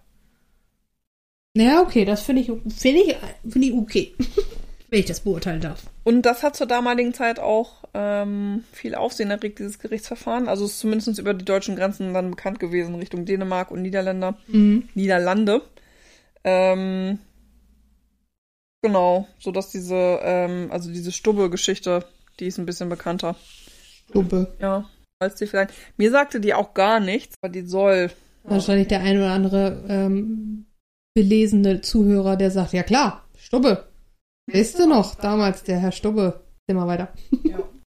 Naja, 1.55 1.81
okay, 1.81 2.03
das 2.03 2.23
finde 2.23 2.41
ich, 2.41 2.47
finde 2.75 3.01
ich, 3.01 3.15
finde 3.47 3.67
ich 3.67 3.73
okay. 3.73 4.15
Wenn 4.89 4.99
ich 4.99 5.05
das 5.05 5.21
beurteilen 5.21 5.61
darf. 5.61 5.83
Und 6.03 6.23
das 6.23 6.43
hat 6.43 6.55
zur 6.55 6.67
damaligen 6.67 7.13
Zeit 7.13 7.39
auch 7.39 7.83
ähm, 7.95 8.63
viel 8.71 8.93
Aufsehen 8.93 9.31
erregt, 9.31 9.57
dieses 9.57 9.79
Gerichtsverfahren. 9.79 10.47
Also 10.47 10.65
es 10.65 10.73
ist 10.73 10.79
zumindest 10.79 11.17
über 11.17 11.33
die 11.33 11.45
deutschen 11.45 11.75
Grenzen 11.75 12.13
dann 12.13 12.31
bekannt 12.31 12.59
gewesen, 12.59 12.95
Richtung 12.95 13.25
Dänemark 13.25 13.71
und 13.71 13.81
Niederländer. 13.81 14.37
Mhm. 14.47 14.89
Niederlande. 14.93 15.61
Ähm, 16.43 17.19
genau, 18.83 19.27
so 19.39 19.51
dass 19.51 19.71
diese, 19.71 20.19
ähm, 20.21 20.69
also 20.71 20.91
diese 20.91 21.11
Stubbe-Geschichte, 21.11 22.05
die 22.39 22.47
ist 22.47 22.59
ein 22.59 22.67
bisschen 22.67 22.89
bekannter. 22.89 23.35
Stubbe. 24.09 24.53
Ja, 24.59 24.89
als 25.19 25.35
die 25.35 25.47
vielleicht. 25.47 25.73
Mir 25.97 26.11
sagte 26.11 26.39
die 26.39 26.53
auch 26.53 26.73
gar 26.73 26.99
nichts, 26.99 27.35
aber 27.41 27.51
die 27.51 27.61
soll. 27.61 28.11
Wahrscheinlich 28.43 28.89
der 28.89 28.99
ein 28.99 29.17
oder 29.17 29.31
andere 29.31 29.85
ähm, 29.87 30.65
belesene 31.13 31.81
Zuhörer, 31.81 32.35
der 32.35 32.51
sagt, 32.51 32.73
ja 32.73 32.83
klar, 32.83 33.23
Stubbe. 33.37 33.85
Weißt 34.51 34.79
du 34.79 34.87
noch, 34.87 35.15
damals 35.15 35.63
der 35.63 35.79
Herr 35.79 35.91
Stubbe. 35.91 36.41
Immer 36.67 36.87
weiter. 36.87 37.09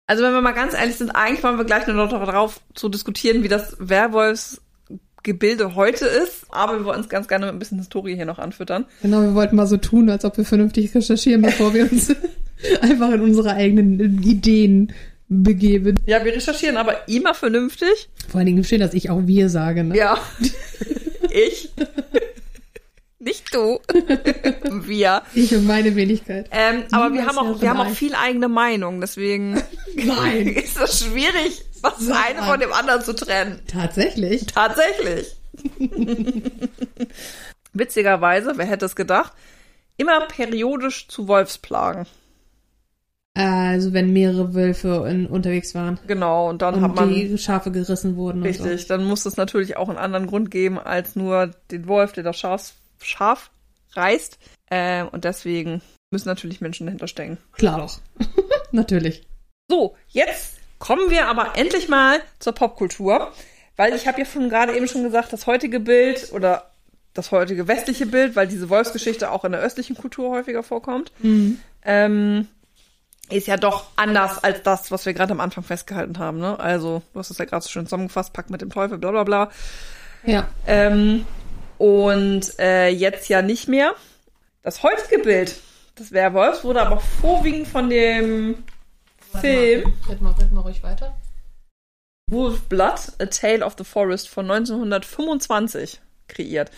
Also 0.06 0.24
wenn 0.24 0.32
wir 0.32 0.40
mal 0.40 0.52
ganz 0.52 0.74
ehrlich 0.74 0.96
sind, 0.96 1.10
eigentlich 1.10 1.42
wollen 1.42 1.58
wir 1.58 1.64
gleich 1.64 1.86
nur 1.86 1.96
noch 1.96 2.10
darauf 2.10 2.60
zu 2.74 2.88
diskutieren, 2.88 3.42
wie 3.42 3.48
das 3.48 3.76
Werwolfsgebilde 3.78 5.74
heute 5.74 6.04
ist. 6.06 6.46
Aber 6.50 6.78
wir 6.78 6.84
wollen 6.84 6.98
uns 6.98 7.08
ganz 7.08 7.28
gerne 7.28 7.46
mit 7.46 7.54
ein 7.54 7.58
bisschen 7.58 7.78
Historie 7.78 8.16
hier 8.16 8.26
noch 8.26 8.38
anfüttern. 8.38 8.84
Genau, 9.00 9.22
wir 9.22 9.34
wollten 9.34 9.56
mal 9.56 9.66
so 9.66 9.76
tun, 9.76 10.10
als 10.10 10.24
ob 10.24 10.36
wir 10.36 10.44
vernünftig 10.44 10.94
recherchieren, 10.94 11.42
bevor 11.42 11.72
wir 11.72 11.90
uns 11.90 12.14
einfach 12.80 13.12
in 13.12 13.20
unsere 13.20 13.54
eigenen 13.54 14.22
Ideen 14.22 14.92
begeben. 15.28 15.98
Ja, 16.06 16.24
wir 16.24 16.34
recherchieren 16.34 16.76
aber 16.76 17.08
immer 17.08 17.32
vernünftig. 17.32 18.10
Vor 18.28 18.38
allen 18.38 18.46
Dingen 18.46 18.64
schön, 18.64 18.80
dass 18.80 18.94
ich 18.94 19.08
auch 19.08 19.26
wir 19.26 19.48
sage. 19.48 19.84
Ne? 19.84 19.96
Ja. 19.96 20.18
ich. 21.30 21.70
Nicht 23.22 23.54
du. 23.54 23.78
wir. 24.84 25.22
Ich 25.32 25.54
und 25.54 25.64
meine 25.64 25.94
Wenigkeit. 25.94 26.48
Ähm, 26.50 26.82
aber 26.90 27.14
wir 27.14 27.24
haben 27.24 27.38
auch, 27.38 27.60
wir 27.60 27.70
haben 27.70 27.80
auch 27.80 27.90
viel 27.90 28.16
eigene 28.16 28.48
Meinung, 28.48 29.00
deswegen 29.00 29.52
Nein. 29.94 30.48
ist 30.48 30.76
es 30.76 31.04
schwierig, 31.04 31.64
das 31.82 32.00
Sag 32.00 32.30
eine 32.30 32.42
von 32.42 32.58
dem 32.58 32.72
anderen 32.72 33.02
zu 33.02 33.14
trennen. 33.14 33.60
Tatsächlich. 33.68 34.46
Tatsächlich. 34.46 35.36
Witzigerweise, 37.72 38.54
wer 38.56 38.66
hätte 38.66 38.86
es 38.86 38.96
gedacht, 38.96 39.32
immer 39.96 40.22
periodisch 40.22 41.06
zu 41.06 41.28
Wolfsplagen. 41.28 42.06
Also 43.34 43.92
wenn 43.92 44.12
mehrere 44.12 44.52
Wölfe 44.52 45.06
in, 45.08 45.26
unterwegs 45.26 45.76
waren 45.76 46.00
Genau, 46.08 46.50
und 46.50 46.60
dann 46.60 46.80
hat 46.80 46.90
und 46.90 46.96
man 46.96 47.08
die 47.08 47.38
Schafe 47.38 47.70
gerissen 47.70 48.16
wurden. 48.16 48.42
richtig, 48.42 48.88
dann 48.88 49.04
muss 49.04 49.26
es 49.26 49.36
natürlich 49.36 49.76
auch 49.76 49.88
einen 49.88 49.98
anderen 49.98 50.26
Grund 50.26 50.50
geben 50.50 50.80
als 50.80 51.14
nur 51.14 51.52
den 51.70 51.86
Wolf, 51.86 52.12
der 52.12 52.24
das 52.24 52.38
Schaf, 52.38 52.74
Schaf 53.04 53.50
reißt. 53.92 54.38
Ähm, 54.70 55.08
und 55.08 55.24
deswegen 55.24 55.82
müssen 56.10 56.28
natürlich 56.28 56.60
Menschen 56.60 56.86
dahinter 56.86 57.08
stecken. 57.08 57.38
Klar 57.52 57.78
doch. 57.78 57.98
Natürlich. 58.72 59.26
So, 59.68 59.96
jetzt 60.08 60.58
kommen 60.78 61.10
wir 61.10 61.26
aber 61.26 61.56
endlich 61.56 61.88
mal 61.88 62.20
zur 62.38 62.54
Popkultur, 62.54 63.32
weil 63.76 63.94
ich 63.94 64.06
habe 64.06 64.20
ja 64.20 64.26
schon 64.26 64.48
gerade 64.48 64.76
eben 64.76 64.88
schon 64.88 65.02
gesagt, 65.02 65.32
das 65.32 65.46
heutige 65.46 65.80
Bild 65.80 66.32
oder 66.32 66.70
das 67.14 67.30
heutige 67.30 67.68
westliche 67.68 68.06
Bild, 68.06 68.36
weil 68.36 68.48
diese 68.48 68.70
Wolfsgeschichte 68.70 69.30
auch 69.30 69.44
in 69.44 69.52
der 69.52 69.60
östlichen 69.60 69.96
Kultur 69.96 70.30
häufiger 70.30 70.62
vorkommt, 70.62 71.12
ähm, 71.84 72.48
ist 73.30 73.46
ja 73.46 73.56
doch 73.56 73.86
anders 73.96 74.42
als 74.42 74.62
das, 74.62 74.90
was 74.90 75.06
wir 75.06 75.14
gerade 75.14 75.32
am 75.32 75.40
Anfang 75.40 75.64
festgehalten 75.64 76.18
haben. 76.18 76.38
Ne? 76.38 76.58
Also, 76.58 77.02
du 77.12 77.18
hast 77.18 77.30
es 77.30 77.38
ja 77.38 77.44
gerade 77.44 77.62
so 77.62 77.70
schön 77.70 77.86
zusammengefasst, 77.86 78.32
Pakt 78.32 78.50
mit 78.50 78.60
dem 78.60 78.70
Teufel, 78.70 78.98
bla 78.98 79.10
bla 79.10 79.24
bla. 79.24 79.50
Ja. 80.24 80.48
Ähm, 80.66 81.24
und 81.82 82.60
äh, 82.60 82.90
jetzt 82.90 83.28
ja 83.28 83.42
nicht 83.42 83.66
mehr. 83.66 83.96
Das 84.62 84.84
heutige 84.84 85.18
Bild 85.18 85.56
des 85.98 86.12
Werwolfs 86.12 86.62
wurde 86.62 86.80
aber 86.80 87.00
vorwiegend 87.00 87.66
von 87.66 87.90
dem 87.90 88.62
Film 89.40 89.92
Red 90.08 90.20
mal, 90.20 90.32
red 90.38 90.52
mal 90.52 90.60
ruhig 90.60 90.84
weiter. 90.84 91.18
Wolf 92.30 92.60
Blood, 92.68 93.00
A 93.18 93.26
Tale 93.26 93.66
of 93.66 93.74
the 93.76 93.82
Forest 93.82 94.28
von 94.28 94.48
1925 94.48 96.00
kreiert. 96.28 96.70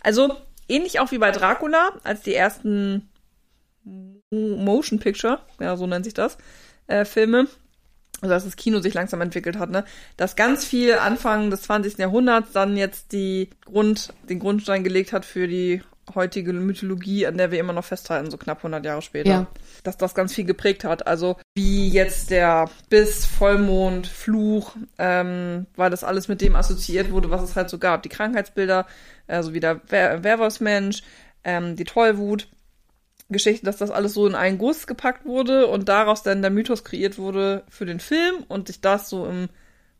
Also 0.00 0.36
ähnlich 0.68 1.00
auch 1.00 1.10
wie 1.10 1.18
bei 1.18 1.32
Dracula, 1.32 1.98
als 2.04 2.20
die 2.20 2.36
ersten 2.36 3.10
Motion 4.30 5.00
Picture, 5.00 5.40
ja, 5.58 5.76
so 5.76 5.88
nennt 5.88 6.04
sich 6.04 6.14
das, 6.14 6.38
äh, 6.86 7.04
Filme, 7.04 7.48
also 8.22 8.34
als 8.34 8.44
das 8.44 8.56
Kino 8.56 8.80
sich 8.80 8.94
langsam 8.94 9.20
entwickelt 9.20 9.58
hat, 9.58 9.70
ne, 9.70 9.84
dass 10.16 10.36
ganz 10.36 10.64
viel 10.64 10.94
Anfang 10.94 11.50
des 11.50 11.62
20. 11.62 11.98
Jahrhunderts 11.98 12.52
dann 12.52 12.76
jetzt 12.76 13.12
die 13.12 13.50
Grund, 13.66 14.14
den 14.28 14.38
Grundstein 14.38 14.84
gelegt 14.84 15.12
hat 15.12 15.24
für 15.24 15.46
die 15.46 15.82
heutige 16.14 16.52
Mythologie, 16.52 17.26
an 17.26 17.36
der 17.36 17.50
wir 17.50 17.60
immer 17.60 17.72
noch 17.72 17.84
festhalten, 17.84 18.30
so 18.30 18.36
knapp 18.36 18.58
100 18.58 18.84
Jahre 18.84 19.02
später. 19.02 19.30
Ja. 19.30 19.46
Dass 19.82 19.96
das 19.96 20.14
ganz 20.14 20.34
viel 20.34 20.44
geprägt 20.44 20.84
hat. 20.84 21.06
Also 21.06 21.36
wie 21.54 21.88
jetzt 21.88 22.30
der 22.30 22.68
Biss, 22.88 23.24
Vollmond, 23.24 24.06
Fluch, 24.06 24.76
ähm, 24.98 25.66
weil 25.76 25.90
das 25.90 26.04
alles 26.04 26.28
mit 26.28 26.40
dem 26.40 26.56
assoziiert 26.56 27.10
wurde, 27.10 27.30
was 27.30 27.42
es 27.42 27.56
halt 27.56 27.70
so 27.70 27.78
gab. 27.78 28.02
Die 28.02 28.08
Krankheitsbilder, 28.08 28.86
also 29.26 29.54
wie 29.54 29.60
der 29.60 29.80
Wer 29.88 30.24
Werwolfsmensch, 30.24 31.02
ähm, 31.44 31.76
die 31.76 31.84
Tollwut, 31.84 32.48
Geschichte, 33.32 33.66
dass 33.66 33.76
das 33.78 33.90
alles 33.90 34.14
so 34.14 34.26
in 34.26 34.34
einen 34.34 34.58
Guss 34.58 34.86
gepackt 34.86 35.24
wurde 35.24 35.66
und 35.66 35.88
daraus 35.88 36.22
dann 36.22 36.42
der 36.42 36.50
Mythos 36.50 36.84
kreiert 36.84 37.18
wurde 37.18 37.64
für 37.68 37.86
den 37.86 38.00
Film 38.00 38.44
und 38.48 38.68
sich 38.68 38.80
das 38.80 39.08
so 39.08 39.26
im 39.26 39.48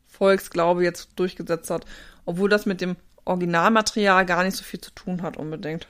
Volksglaube 0.07 0.83
jetzt 0.83 1.09
durchgesetzt 1.15 1.69
hat. 1.69 1.85
Obwohl 2.25 2.49
das 2.49 2.65
mit 2.65 2.81
dem 2.81 2.95
Originalmaterial 3.25 4.25
gar 4.25 4.43
nicht 4.43 4.55
so 4.55 4.63
viel 4.63 4.79
zu 4.81 4.91
tun 4.91 5.21
hat 5.21 5.37
unbedingt. 5.37 5.87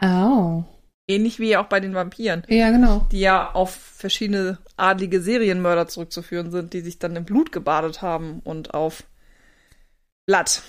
Oh. 0.00 0.64
Ähnlich 1.06 1.38
wie 1.38 1.56
auch 1.56 1.66
bei 1.66 1.80
den 1.80 1.94
Vampiren, 1.94 2.44
Ja, 2.48 2.70
genau. 2.70 3.06
die 3.12 3.20
ja 3.20 3.52
auf 3.52 3.74
verschiedene 3.74 4.58
adlige 4.76 5.20
Serienmörder 5.20 5.86
zurückzuführen 5.86 6.50
sind, 6.50 6.72
die 6.72 6.80
sich 6.80 6.98
dann 6.98 7.14
im 7.16 7.24
Blut 7.26 7.52
gebadet 7.52 8.00
haben 8.00 8.40
und 8.44 8.72
auf 8.72 9.04
Blatt. 10.26 10.62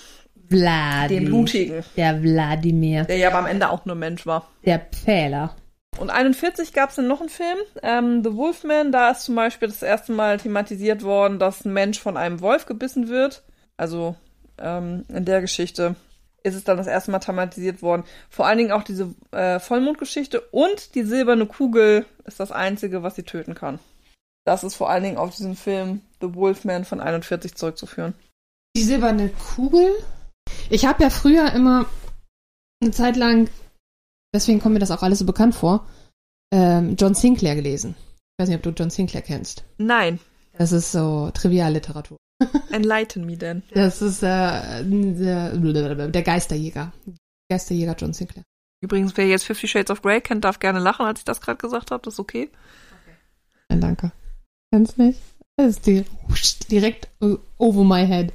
Vladi. 0.50 1.16
Den 1.16 1.26
blutigen. 1.26 1.84
Der 1.96 2.22
Wladimir. 2.22 3.06
Der 3.06 3.18
ja 3.18 3.30
aber 3.30 3.40
am 3.40 3.46
Ende 3.46 3.70
auch 3.70 3.86
nur 3.86 3.96
Mensch 3.96 4.26
war. 4.26 4.48
Der 4.66 4.80
Pfähler. 4.80 5.56
Und 5.98 6.10
41 6.10 6.74
gab 6.74 6.90
es 6.90 6.98
dann 6.98 7.08
noch 7.08 7.22
einen 7.22 7.30
Film, 7.30 7.58
ähm, 7.82 8.24
The 8.24 8.36
Wolfman. 8.36 8.92
Da 8.92 9.12
ist 9.12 9.24
zum 9.24 9.36
Beispiel 9.36 9.68
das 9.68 9.82
erste 9.82 10.12
Mal 10.12 10.38
thematisiert 10.38 11.04
worden, 11.04 11.40
dass 11.40 11.66
ein 11.66 11.74
Mensch 11.74 12.00
von 12.00 12.18
einem 12.18 12.42
Wolf 12.42 12.66
gebissen 12.66 13.08
wird. 13.08 13.44
Also 13.78 14.16
ähm, 14.58 15.06
in 15.10 15.26
der 15.26 15.42
Geschichte 15.42 15.96
ist 16.44 16.56
es 16.56 16.64
dann 16.64 16.78
das 16.78 16.88
erste 16.88 17.12
Mal 17.12 17.20
thematisiert 17.20 17.82
worden. 17.82 18.04
Vor 18.30 18.46
allen 18.46 18.58
Dingen 18.58 18.72
auch 18.72 18.84
diese 18.84 19.14
äh, 19.32 19.60
Vollmondgeschichte 19.60 20.42
und 20.52 20.96
die 20.96 21.04
silberne 21.04 21.48
Kugel 21.48 22.06
ist 22.26 22.40
das 22.40 22.52
einzige, 22.52 23.02
was 23.02 23.16
sie 23.16 23.24
töten 23.24 23.56
kann. 23.56 23.80
Das 24.46 24.64
ist 24.64 24.76
vor 24.76 24.90
allen 24.90 25.04
Dingen 25.04 25.18
auf 25.18 25.36
diesen 25.36 25.56
Film 25.56 26.02
The 26.22 26.36
Wolfman 26.36 26.86
von 26.86 27.02
41 27.02 27.56
zurückzuführen. 27.56 28.14
Die 28.76 28.84
silberne 28.84 29.30
Kugel? 29.30 29.90
Ich 30.70 30.86
habe 30.86 31.02
ja 31.02 31.10
früher 31.10 31.52
immer 31.54 31.88
eine 32.82 32.92
Zeit 32.92 33.16
lang, 33.16 33.50
deswegen 34.36 34.60
kommt 34.60 34.74
mir 34.74 34.80
das 34.80 34.92
auch 34.92 35.02
alles 35.02 35.20
so 35.20 35.26
bekannt 35.26 35.56
vor, 35.56 35.86
ähm, 36.52 36.96
John 36.98 37.16
Sinclair 37.16 37.56
gelesen. 37.56 37.96
Ich 37.98 38.44
weiß 38.44 38.50
nicht, 38.50 38.58
ob 38.58 38.64
du 38.64 38.70
John 38.72 38.90
Sinclair 38.90 39.22
kennst. 39.22 39.64
Nein. 39.78 40.20
Das 40.58 40.72
ist 40.72 40.92
so 40.92 41.32
Trivialliteratur. 41.34 42.18
Enlighten 42.72 43.26
me 43.26 43.38
denn. 43.38 43.64
Das 43.72 44.02
ist 44.02 44.22
äh, 44.22 44.84
der, 44.84 46.08
der 46.08 46.22
Geisterjäger. 46.22 46.92
Geisterjäger 47.50 47.96
John 47.98 48.14
Sinclair. 48.14 48.44
Übrigens, 48.82 49.16
wer 49.16 49.28
jetzt 49.28 49.46
Fifty 49.46 49.68
Shades 49.68 49.90
of 49.90 50.02
Grey 50.02 50.22
kennt, 50.22 50.44
darf 50.44 50.60
gerne 50.60 50.80
lachen, 50.80 51.06
als 51.06 51.20
ich 51.20 51.26
das 51.26 51.42
gerade 51.42 51.58
gesagt 51.58 51.92
habe. 51.92 52.04
Das 52.04 52.16
ist 52.16 52.20
okay. 52.20 52.50
Nein, 53.70 53.82
danke. 53.82 54.12
Kennst 54.72 54.98
nicht? 54.98 55.20
Das 55.58 55.78
ist 55.78 56.70
direkt 56.70 57.08
over 57.58 57.84
my 57.84 58.06
head. 58.06 58.34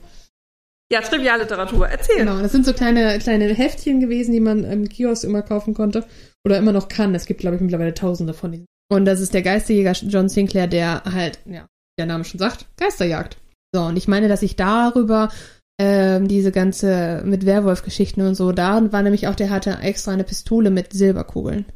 Ja, 0.93 1.01
Trivialliteratur. 1.01 1.89
Erzähl. 1.89 2.17
Genau, 2.17 2.41
das 2.41 2.53
sind 2.53 2.67
so 2.67 2.73
kleine, 2.73 3.19
kleine 3.19 3.53
Heftchen 3.55 4.01
gewesen, 4.01 4.33
die 4.33 4.41
man 4.41 4.65
im 4.65 4.89
Kiosk 4.89 5.25
immer 5.25 5.43
kaufen 5.43 5.75
konnte. 5.75 6.05
Oder 6.45 6.59
immer 6.59 6.73
noch 6.73 6.89
kann. 6.89 7.15
Es 7.15 7.27
gibt, 7.27 7.41
glaube 7.41 7.57
ich, 7.57 7.63
mittlerweile 7.63 7.95
tausende 7.95 8.35
von 8.35 8.53
diesen. 8.53 8.67
Und 8.91 9.05
das 9.05 9.21
ist 9.21 9.35
der 9.35 9.43
Geisterjäger 9.43 9.93
John 9.93 10.29
Sinclair, 10.29 10.67
der 10.67 11.05
halt, 11.05 11.39
ja, 11.45 11.67
der 11.99 12.07
Name 12.07 12.25
schon 12.25 12.41
sagt, 12.41 12.67
Geisterjagd. 12.77 13.37
So, 13.73 13.83
und 13.83 13.97
ich 13.97 14.09
meine, 14.09 14.27
dass 14.27 14.43
ich 14.43 14.57
darüber 14.57 15.31
ähm, 15.79 16.27
diese 16.27 16.51
ganze 16.51 17.23
mit 17.25 17.47
Werwolf-Geschichten 17.47 18.23
und 18.23 18.35
so, 18.35 18.51
da 18.51 18.93
war 18.93 19.03
nämlich 19.03 19.29
auch, 19.29 19.37
der 19.37 19.51
hatte 19.51 19.79
extra 19.81 20.11
eine 20.13 20.25
Pistole 20.25 20.71
mit 20.71 20.93
Silberkugeln. 20.93 21.67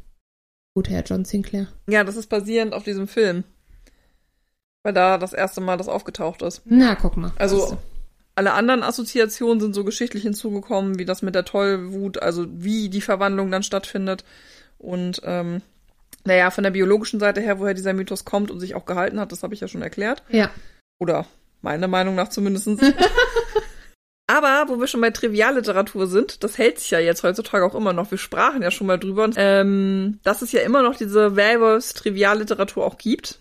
Gut, 0.75 0.89
Herr 0.89 1.03
John 1.03 1.23
Sinclair. 1.23 1.67
Ja, 1.87 2.03
das 2.03 2.17
ist 2.17 2.27
basierend 2.27 2.73
auf 2.73 2.83
diesem 2.83 3.07
Film. 3.07 3.45
Weil 4.83 4.93
da 4.93 5.17
das 5.17 5.31
erste 5.31 5.61
Mal 5.61 5.77
das 5.77 5.87
aufgetaucht 5.87 6.41
ist. 6.41 6.63
Na, 6.65 6.95
guck 6.95 7.15
mal. 7.15 7.31
Also, 7.37 7.77
alle 8.35 8.53
anderen 8.53 8.83
Assoziationen 8.83 9.61
sind 9.61 9.73
so 9.73 9.83
geschichtlich 9.83 10.23
hinzugekommen, 10.23 10.99
wie 10.99 11.05
das 11.05 11.21
mit 11.21 11.35
der 11.35 11.45
Tollwut, 11.45 12.21
also 12.21 12.45
wie 12.49 12.89
die 12.89 13.01
Verwandlung 13.01 13.49
dann 13.49 13.63
stattfindet. 13.63 14.25
Und 14.77 15.21
ähm, 15.23 15.61
naja, 16.25 16.51
von 16.51 16.63
der 16.63 16.71
biologischen 16.71 17.19
Seite 17.19 17.39
her, 17.39 17.59
woher 17.59 17.73
dieser 17.73 17.93
Mythos 17.93 18.25
kommt 18.25 18.51
und 18.51 18.59
sich 18.59 18.75
auch 18.75 18.85
gehalten 18.85 19.19
hat, 19.19 19.31
das 19.31 19.43
habe 19.43 19.53
ich 19.53 19.61
ja 19.61 19.67
schon 19.67 19.81
erklärt. 19.81 20.21
Ja. 20.29 20.49
Oder 20.99 21.25
meiner 21.61 21.87
Meinung 21.87 22.15
nach 22.15 22.29
zumindest. 22.29 22.67
Aber 24.27 24.65
wo 24.67 24.79
wir 24.79 24.87
schon 24.87 25.01
bei 25.01 25.11
Trivialliteratur 25.11 26.07
sind, 26.07 26.43
das 26.43 26.57
hält 26.57 26.79
sich 26.79 26.89
ja 26.89 26.99
jetzt 26.99 27.23
heutzutage 27.23 27.63
auch 27.63 27.75
immer 27.75 27.93
noch. 27.93 28.09
Wir 28.09 28.17
sprachen 28.17 28.63
ja 28.63 28.71
schon 28.71 28.87
mal 28.87 28.97
drüber, 28.97 29.29
ähm, 29.35 30.19
dass 30.23 30.41
es 30.41 30.51
ja 30.51 30.61
immer 30.61 30.81
noch 30.81 30.95
diese 30.95 31.35
Werwolfs-Trivialliteratur 31.35 32.83
auch 32.83 32.97
gibt. 32.97 33.39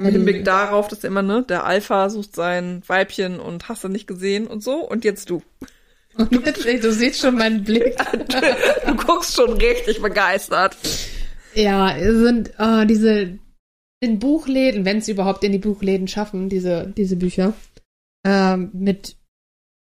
Mit 0.00 0.14
dem 0.14 0.24
Blick 0.24 0.44
darauf, 0.44 0.88
dass 0.88 1.04
immer, 1.04 1.22
ne, 1.22 1.44
der 1.48 1.64
Alpha 1.64 2.10
sucht 2.10 2.34
sein 2.34 2.82
Weibchen 2.86 3.40
und 3.40 3.68
hast 3.68 3.84
du 3.84 3.88
nicht 3.88 4.06
gesehen 4.06 4.46
und 4.46 4.62
so. 4.62 4.76
Und 4.76 5.04
jetzt 5.04 5.30
du. 5.30 5.42
Du 6.16 6.92
siehst 6.92 7.20
schon 7.20 7.36
meinen 7.36 7.62
Blick. 7.62 7.96
du 8.86 8.96
guckst 8.96 9.34
schon 9.34 9.52
richtig 9.52 10.02
begeistert. 10.02 10.76
Ja, 11.54 11.96
sind 11.98 12.52
oh, 12.58 12.84
diese 12.84 13.38
in 14.00 14.18
Buchläden, 14.18 14.84
wenn 14.84 15.00
sie 15.00 15.12
überhaupt 15.12 15.44
in 15.44 15.52
die 15.52 15.58
Buchläden 15.58 16.08
schaffen, 16.08 16.48
diese, 16.48 16.92
diese 16.96 17.16
Bücher, 17.16 17.54
ähm, 18.26 18.70
mit, 18.72 19.16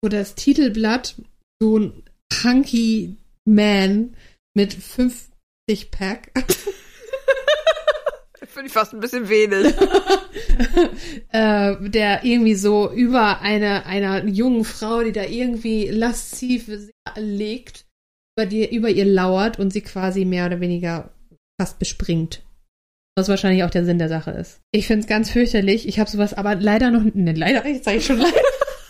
wo 0.01 0.09
das 0.09 0.35
Titelblatt 0.35 1.15
so 1.61 1.77
ein 1.77 2.03
hunky 2.43 3.17
Man 3.45 4.15
mit 4.55 4.73
50 4.73 5.91
Pack. 5.91 6.31
Finde 8.51 8.67
ich 8.67 8.73
fast 8.73 8.93
ein 8.93 8.99
bisschen 8.99 9.29
wenig. 9.29 9.73
äh, 11.31 11.89
der 11.89 12.25
irgendwie 12.25 12.55
so 12.55 12.91
über 12.91 13.39
eine, 13.39 13.85
einer 13.85 14.25
jungen 14.25 14.65
Frau, 14.65 15.03
die 15.03 15.13
da 15.13 15.23
irgendwie 15.23 15.87
lasziv 15.87 16.69
legt, 17.15 17.85
über, 18.35 18.45
die, 18.45 18.75
über 18.75 18.89
ihr 18.89 19.05
lauert 19.05 19.57
und 19.57 19.71
sie 19.71 19.79
quasi 19.79 20.25
mehr 20.25 20.47
oder 20.47 20.59
weniger 20.59 21.13
fast 21.59 21.79
bespringt. 21.79 22.43
Was 23.15 23.29
wahrscheinlich 23.29 23.63
auch 23.63 23.69
der 23.69 23.85
Sinn 23.85 23.99
der 23.99 24.09
Sache 24.09 24.31
ist. 24.31 24.59
Ich 24.71 24.85
finde 24.87 25.01
es 25.01 25.07
ganz 25.07 25.31
fürchterlich. 25.31 25.87
Ich 25.87 25.99
habe 25.99 26.09
sowas 26.09 26.33
aber 26.33 26.55
leider 26.55 26.91
noch. 26.91 27.03
Ne, 27.13 27.31
leider, 27.31 27.65
jetzt 27.65 27.85
sage 27.85 27.97
ich 27.97 28.05
schon 28.05 28.17
leider. 28.17 28.41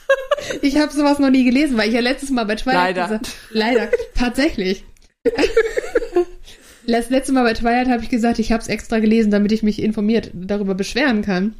ich 0.64 0.78
habe 0.78 0.92
sowas 0.92 1.20
noch 1.20 1.30
nie 1.30 1.44
gelesen, 1.44 1.78
weil 1.78 1.90
ich 1.90 1.96
ja 1.96 2.02
letztes 2.02 2.32
Mal 2.32 2.46
bei 2.46 2.56
Twilight. 2.56 2.96
Leider. 2.96 3.04
Gesagt, 3.04 3.30
leider. 3.52 3.90
Tatsächlich. 4.16 4.86
Das 6.92 7.10
letzte 7.10 7.32
Mal 7.34 7.44
bei 7.44 7.54
Twilight 7.54 7.88
habe 7.88 8.04
ich 8.04 8.10
gesagt, 8.10 8.40
ich 8.40 8.52
habe 8.52 8.62
es 8.62 8.68
extra 8.68 9.00
gelesen, 9.00 9.32
damit 9.32 9.52
ich 9.52 9.64
mich 9.64 9.82
informiert 9.82 10.32
darüber 10.34 10.76
beschweren 10.76 11.22
kann. 11.22 11.56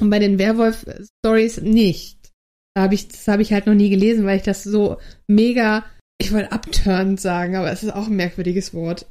Und 0.00 0.10
bei 0.10 0.18
den 0.18 0.38
Werwolf-Stories 0.38 1.62
nicht. 1.62 2.18
Da 2.74 2.82
hab 2.82 2.92
ich, 2.92 3.08
das 3.08 3.26
habe 3.26 3.42
ich 3.42 3.52
halt 3.52 3.66
noch 3.66 3.74
nie 3.74 3.90
gelesen, 3.90 4.24
weil 4.24 4.36
ich 4.36 4.44
das 4.44 4.62
so 4.62 4.98
mega, 5.26 5.84
ich 6.20 6.32
wollte 6.32 6.52
abturnend 6.52 7.20
sagen, 7.20 7.56
aber 7.56 7.72
es 7.72 7.82
ist 7.82 7.92
auch 7.92 8.06
ein 8.06 8.16
merkwürdiges 8.16 8.72
Wort 8.72 9.06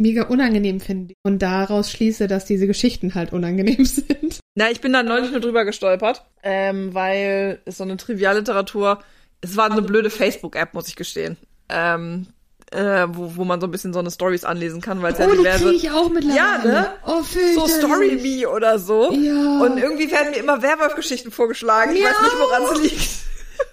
mega 0.00 0.24
unangenehm 0.24 0.80
finde 0.80 1.14
und 1.22 1.40
daraus 1.40 1.90
schließe, 1.90 2.26
dass 2.26 2.46
diese 2.46 2.66
Geschichten 2.66 3.14
halt 3.14 3.32
unangenehm 3.32 3.84
sind. 3.84 4.40
Na, 4.54 4.70
ich 4.70 4.80
bin 4.80 4.92
da 4.92 5.02
neulich 5.02 5.30
nur 5.30 5.40
drüber 5.40 5.64
gestolpert, 5.64 6.24
ähm, 6.42 6.94
weil 6.94 7.60
es 7.66 7.76
so 7.76 7.84
eine 7.84 7.96
Trivialliteratur, 7.96 9.02
es 9.42 9.56
war 9.56 9.70
eine 9.70 9.82
blöde 9.82 10.10
Facebook-App, 10.10 10.74
muss 10.74 10.88
ich 10.88 10.96
gestehen. 10.96 11.36
Ähm, 11.68 12.28
äh, 12.72 13.06
wo, 13.08 13.36
wo 13.36 13.44
man 13.44 13.60
so 13.60 13.66
ein 13.66 13.70
bisschen 13.70 13.92
so 13.92 13.98
eine 13.98 14.10
Stories 14.10 14.44
anlesen 14.44 14.80
kann, 14.80 15.02
weil 15.02 15.12
es 15.12 15.18
oh, 15.20 15.22
ja 15.22 15.34
diverse. 15.34 15.70
Die 15.70 15.76
ich 15.76 15.90
auch 15.90 16.08
mittlerweile. 16.08 16.36
Ja, 16.36 16.58
ne? 16.64 16.92
Oh, 17.06 17.22
so 17.54 17.66
Story 17.66 18.18
Me 18.22 18.48
oder 18.48 18.78
so. 18.78 19.12
Ja. 19.12 19.60
Und 19.60 19.78
irgendwie 19.78 20.10
werden 20.10 20.30
mir 20.30 20.38
immer 20.38 20.62
Werwolf-Geschichten 20.62 21.30
vorgeschlagen. 21.30 21.92
Ich 21.94 22.00
Ja. 22.00 22.10
weiß 22.10 22.22
nicht, 22.22 22.38
woran 22.38 22.62
es 22.74 22.82
liegt. 22.82 23.08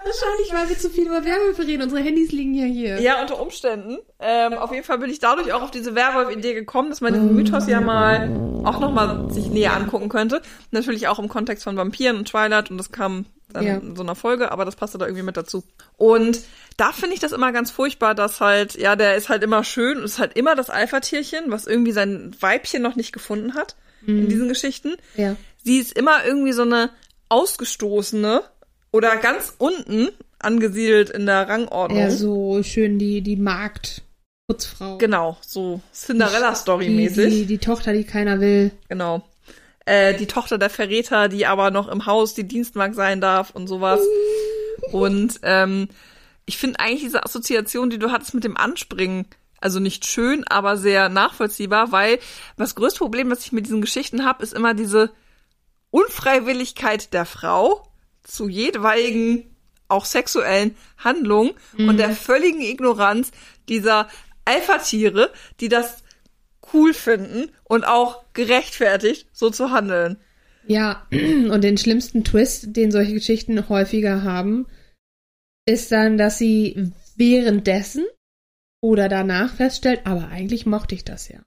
Wahrscheinlich, 0.04 0.54
weil 0.54 0.70
wir 0.70 0.78
zu 0.78 0.90
viel 0.90 1.06
über 1.08 1.24
Werwölfe 1.24 1.66
reden. 1.66 1.84
Unsere 1.84 2.02
Handys 2.02 2.32
liegen 2.32 2.54
ja 2.54 2.66
hier. 2.66 3.00
Ja, 3.00 3.22
unter 3.22 3.40
Umständen. 3.40 3.98
Ähm, 4.20 4.54
auf 4.54 4.72
jeden 4.72 4.84
Fall 4.84 4.98
bin 4.98 5.10
ich 5.10 5.20
dadurch 5.20 5.54
auch 5.54 5.62
auf 5.62 5.72
diese 5.72 5.96
Werwolf-Idee 5.96 6.54
gekommen, 6.54 6.90
dass 6.90 7.02
man 7.02 7.14
diesen 7.14 7.36
Mythos 7.36 7.68
ja 7.68 7.80
mal 7.82 8.30
auch 8.64 8.80
nochmal 8.80 9.32
sich 9.32 9.48
näher 9.48 9.74
angucken 9.74 10.10
könnte. 10.10 10.42
Natürlich 10.72 11.08
auch 11.08 11.20
im 11.20 11.30
Kontext 11.30 11.64
von 11.64 11.78
Vampiren 11.78 12.18
und 12.18 12.28
Twilight 12.28 12.70
und 12.72 12.78
das 12.78 12.92
kam 12.92 13.26
dann 13.54 13.66
Ja. 13.66 13.78
in 13.78 13.96
so 13.96 14.04
einer 14.04 14.16
Folge, 14.16 14.52
aber 14.52 14.66
das 14.66 14.76
passte 14.76 14.98
da 14.98 15.06
irgendwie 15.06 15.24
mit 15.24 15.38
dazu. 15.38 15.64
Und 15.96 16.42
da 16.76 16.92
finde 16.92 17.14
ich 17.16 17.20
das 17.22 17.32
immer 17.32 17.52
ganz 17.52 17.72
furchtbar, 17.72 18.14
dass 18.16 18.42
halt, 18.42 18.76
ja, 18.76 18.96
der 18.96 19.16
ist 19.16 19.30
halt 19.30 19.44
immer 19.44 19.64
schön 19.64 19.98
und 19.98 20.04
ist 20.04 20.20
halt 20.20 20.36
immer 20.36 20.56
das 20.56 20.70
Alpha-Tierchen, 20.70 21.46
was 21.52 21.66
irgendwie 21.66 21.92
sein 21.94 22.36
Weibchen 22.40 22.82
noch 22.82 22.96
nicht 22.96 23.12
gefunden 23.14 23.54
hat 23.56 23.76
in 24.06 24.30
diesen 24.30 24.48
Geschichten. 24.48 24.96
Ja. 25.16 25.36
Sie 25.64 25.80
ist 25.80 25.92
immer 25.92 26.24
irgendwie 26.24 26.54
so 26.54 26.62
eine 26.62 26.92
ausgestoßene 27.30 28.42
oder 28.92 29.18
ganz 29.18 29.54
unten 29.58 30.10
angesiedelt 30.40 31.10
in 31.10 31.26
der 31.26 31.50
Rangordnung. 31.50 32.00
Ja, 32.00 32.10
so 32.12 32.62
schön 32.64 33.00
die, 33.00 33.22
die 33.22 33.36
Marktputzfrau. 33.36 34.98
Genau, 34.98 35.38
so 35.42 35.82
Cinderella-Story 35.94 36.88
Die, 36.88 37.10
die, 37.10 37.46
die 37.46 37.58
Tochter, 37.58 37.94
die 37.94 38.04
keiner 38.04 38.40
will. 38.40 38.72
Genau. 38.88 39.24
Äh, 39.88 40.16
die 40.16 40.28
Tochter 40.28 40.58
der 40.58 40.70
Verräter, 40.70 41.30
die 41.30 41.46
aber 41.46 41.72
noch 41.72 41.88
im 41.88 42.06
Haus 42.06 42.34
die 42.34 42.46
Dienstmark 42.46 42.94
sein 42.94 43.22
darf 43.22 43.52
und 43.52 43.68
sowas. 43.68 44.02
Und 44.92 45.40
ähm, 45.44 45.88
ich 46.46 46.58
finde 46.58 46.82
eigentlich 46.82 47.04
diese 47.04 47.24
Assoziation, 47.24 47.90
die 47.90 47.98
du 47.98 48.12
hattest 48.12 48.34
mit 48.34 48.44
dem 48.44 48.58
Anspringen, 48.58 49.28
also 49.62 49.80
nicht 49.80 50.06
schön, 50.06 50.46
aber 50.46 50.76
sehr 50.76 51.08
nachvollziehbar, 51.08 51.94
weil 51.94 52.20
das 52.58 52.76
größte 52.76 53.00
Problem, 53.00 53.32
was 53.32 53.46
ich 53.46 53.54
mit 53.54 53.66
diesen 53.66 53.80
Geschichten 53.80 54.26
habe, 54.26 54.44
ist 54.44 54.54
immer 54.54 54.74
diese 54.74 55.12
Unfreiwilligkeit 55.90 57.14
der 57.14 57.26
Frau 57.26 57.88
zu 58.24 58.50
jedweigen, 58.50 59.56
auch 59.88 60.04
sexuellen 60.04 60.76
Handlungen 60.98 61.54
und 61.78 61.96
der 61.96 62.10
völligen 62.10 62.60
Ignoranz 62.60 63.32
dieser 63.70 64.10
Alpha-Tiere, 64.44 65.32
die 65.62 65.70
das 65.70 66.04
cool 66.74 66.94
finden 66.94 67.52
und 67.64 67.86
auch 67.86 68.24
gerechtfertigt, 68.34 69.28
so 69.32 69.50
zu 69.50 69.72
handeln. 69.72 70.18
Ja, 70.68 71.08
und 71.12 71.64
den 71.64 71.78
schlimmsten 71.78 72.24
Twist, 72.24 72.76
den 72.76 72.92
solche 72.92 73.14
Geschichten 73.14 73.70
häufiger 73.70 74.24
haben, 74.24 74.68
ist 75.66 75.92
dann, 75.92 76.18
dass 76.18 76.38
sie 76.38 76.92
währenddessen 77.16 78.06
oder 78.82 79.10
danach 79.10 79.54
feststellt, 79.56 80.06
aber 80.06 80.28
eigentlich 80.30 80.66
mochte 80.66 80.96
ich 80.96 81.04
das 81.04 81.30
ja. 81.30 81.44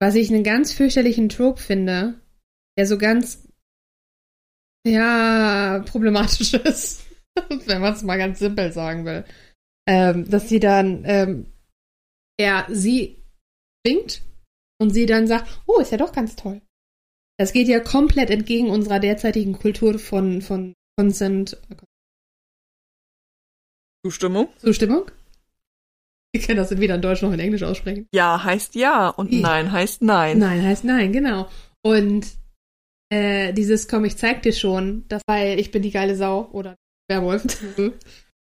Was 0.00 0.14
ich 0.14 0.30
einen 0.30 0.44
ganz 0.44 0.72
fürchterlichen 0.72 1.28
Trope 1.28 1.60
finde, 1.60 2.20
der 2.76 2.86
so 2.86 2.98
ganz, 2.98 3.48
ja, 4.86 5.82
problematisch 5.86 6.54
ist. 6.64 7.04
wenn 7.66 7.80
man 7.80 7.94
es 7.94 8.02
mal 8.02 8.18
ganz 8.18 8.40
simpel 8.40 8.72
sagen 8.72 9.04
will. 9.04 9.24
Ähm, 9.86 10.28
dass 10.28 10.48
sie 10.48 10.60
dann, 10.60 11.04
ähm, 11.06 11.52
er 12.36 12.66
sie 12.68 13.21
winkt 13.84 14.22
und 14.80 14.90
sie 14.90 15.06
dann 15.06 15.26
sagt, 15.26 15.62
oh, 15.66 15.80
ist 15.80 15.92
ja 15.92 15.98
doch 15.98 16.12
ganz 16.12 16.36
toll. 16.36 16.60
Das 17.38 17.52
geht 17.52 17.68
ja 17.68 17.80
komplett 17.80 18.30
entgegen 18.30 18.70
unserer 18.70 19.00
derzeitigen 19.00 19.54
Kultur 19.54 19.98
von, 19.98 20.42
von 20.42 20.74
Consent. 20.96 21.56
Zustimmung? 24.04 24.48
Zustimmung? 24.58 25.10
Ich 26.32 26.46
kann 26.46 26.56
das 26.56 26.76
weder 26.78 26.94
in 26.94 27.02
Deutsch 27.02 27.22
noch 27.22 27.32
in 27.32 27.40
Englisch 27.40 27.62
aussprechen. 27.62 28.06
Ja 28.12 28.42
heißt 28.42 28.74
ja 28.74 29.08
und 29.08 29.32
nein 29.32 29.70
heißt 29.70 30.02
nein. 30.02 30.38
Nein 30.38 30.62
heißt 30.62 30.84
nein, 30.84 31.12
genau. 31.12 31.48
Und 31.82 32.26
äh, 33.10 33.52
dieses 33.52 33.86
komm, 33.86 34.04
ich 34.06 34.16
zeig 34.16 34.42
dir 34.42 34.52
schon, 34.52 35.04
das 35.08 35.22
weil 35.26 35.60
ich 35.60 35.70
bin 35.70 35.82
die 35.82 35.90
geile 35.90 36.16
Sau 36.16 36.48
oder 36.52 36.76
Werwolf. 37.08 37.44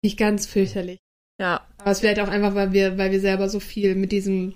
nicht 0.03 0.19
ganz 0.19 0.47
fürchterlich. 0.47 0.99
Ja. 1.41 1.67
Aber 1.79 1.91
es 1.91 2.01
vielleicht 2.01 2.21
auch 2.21 2.29
einfach, 2.29 2.55
weil 2.55 2.73
wir, 2.73 2.99
weil 2.99 3.11
wir 3.11 3.21
selber 3.21 3.49
so 3.49 3.61
viel 3.61 3.95
mit 3.95 4.13
diesem, 4.13 4.55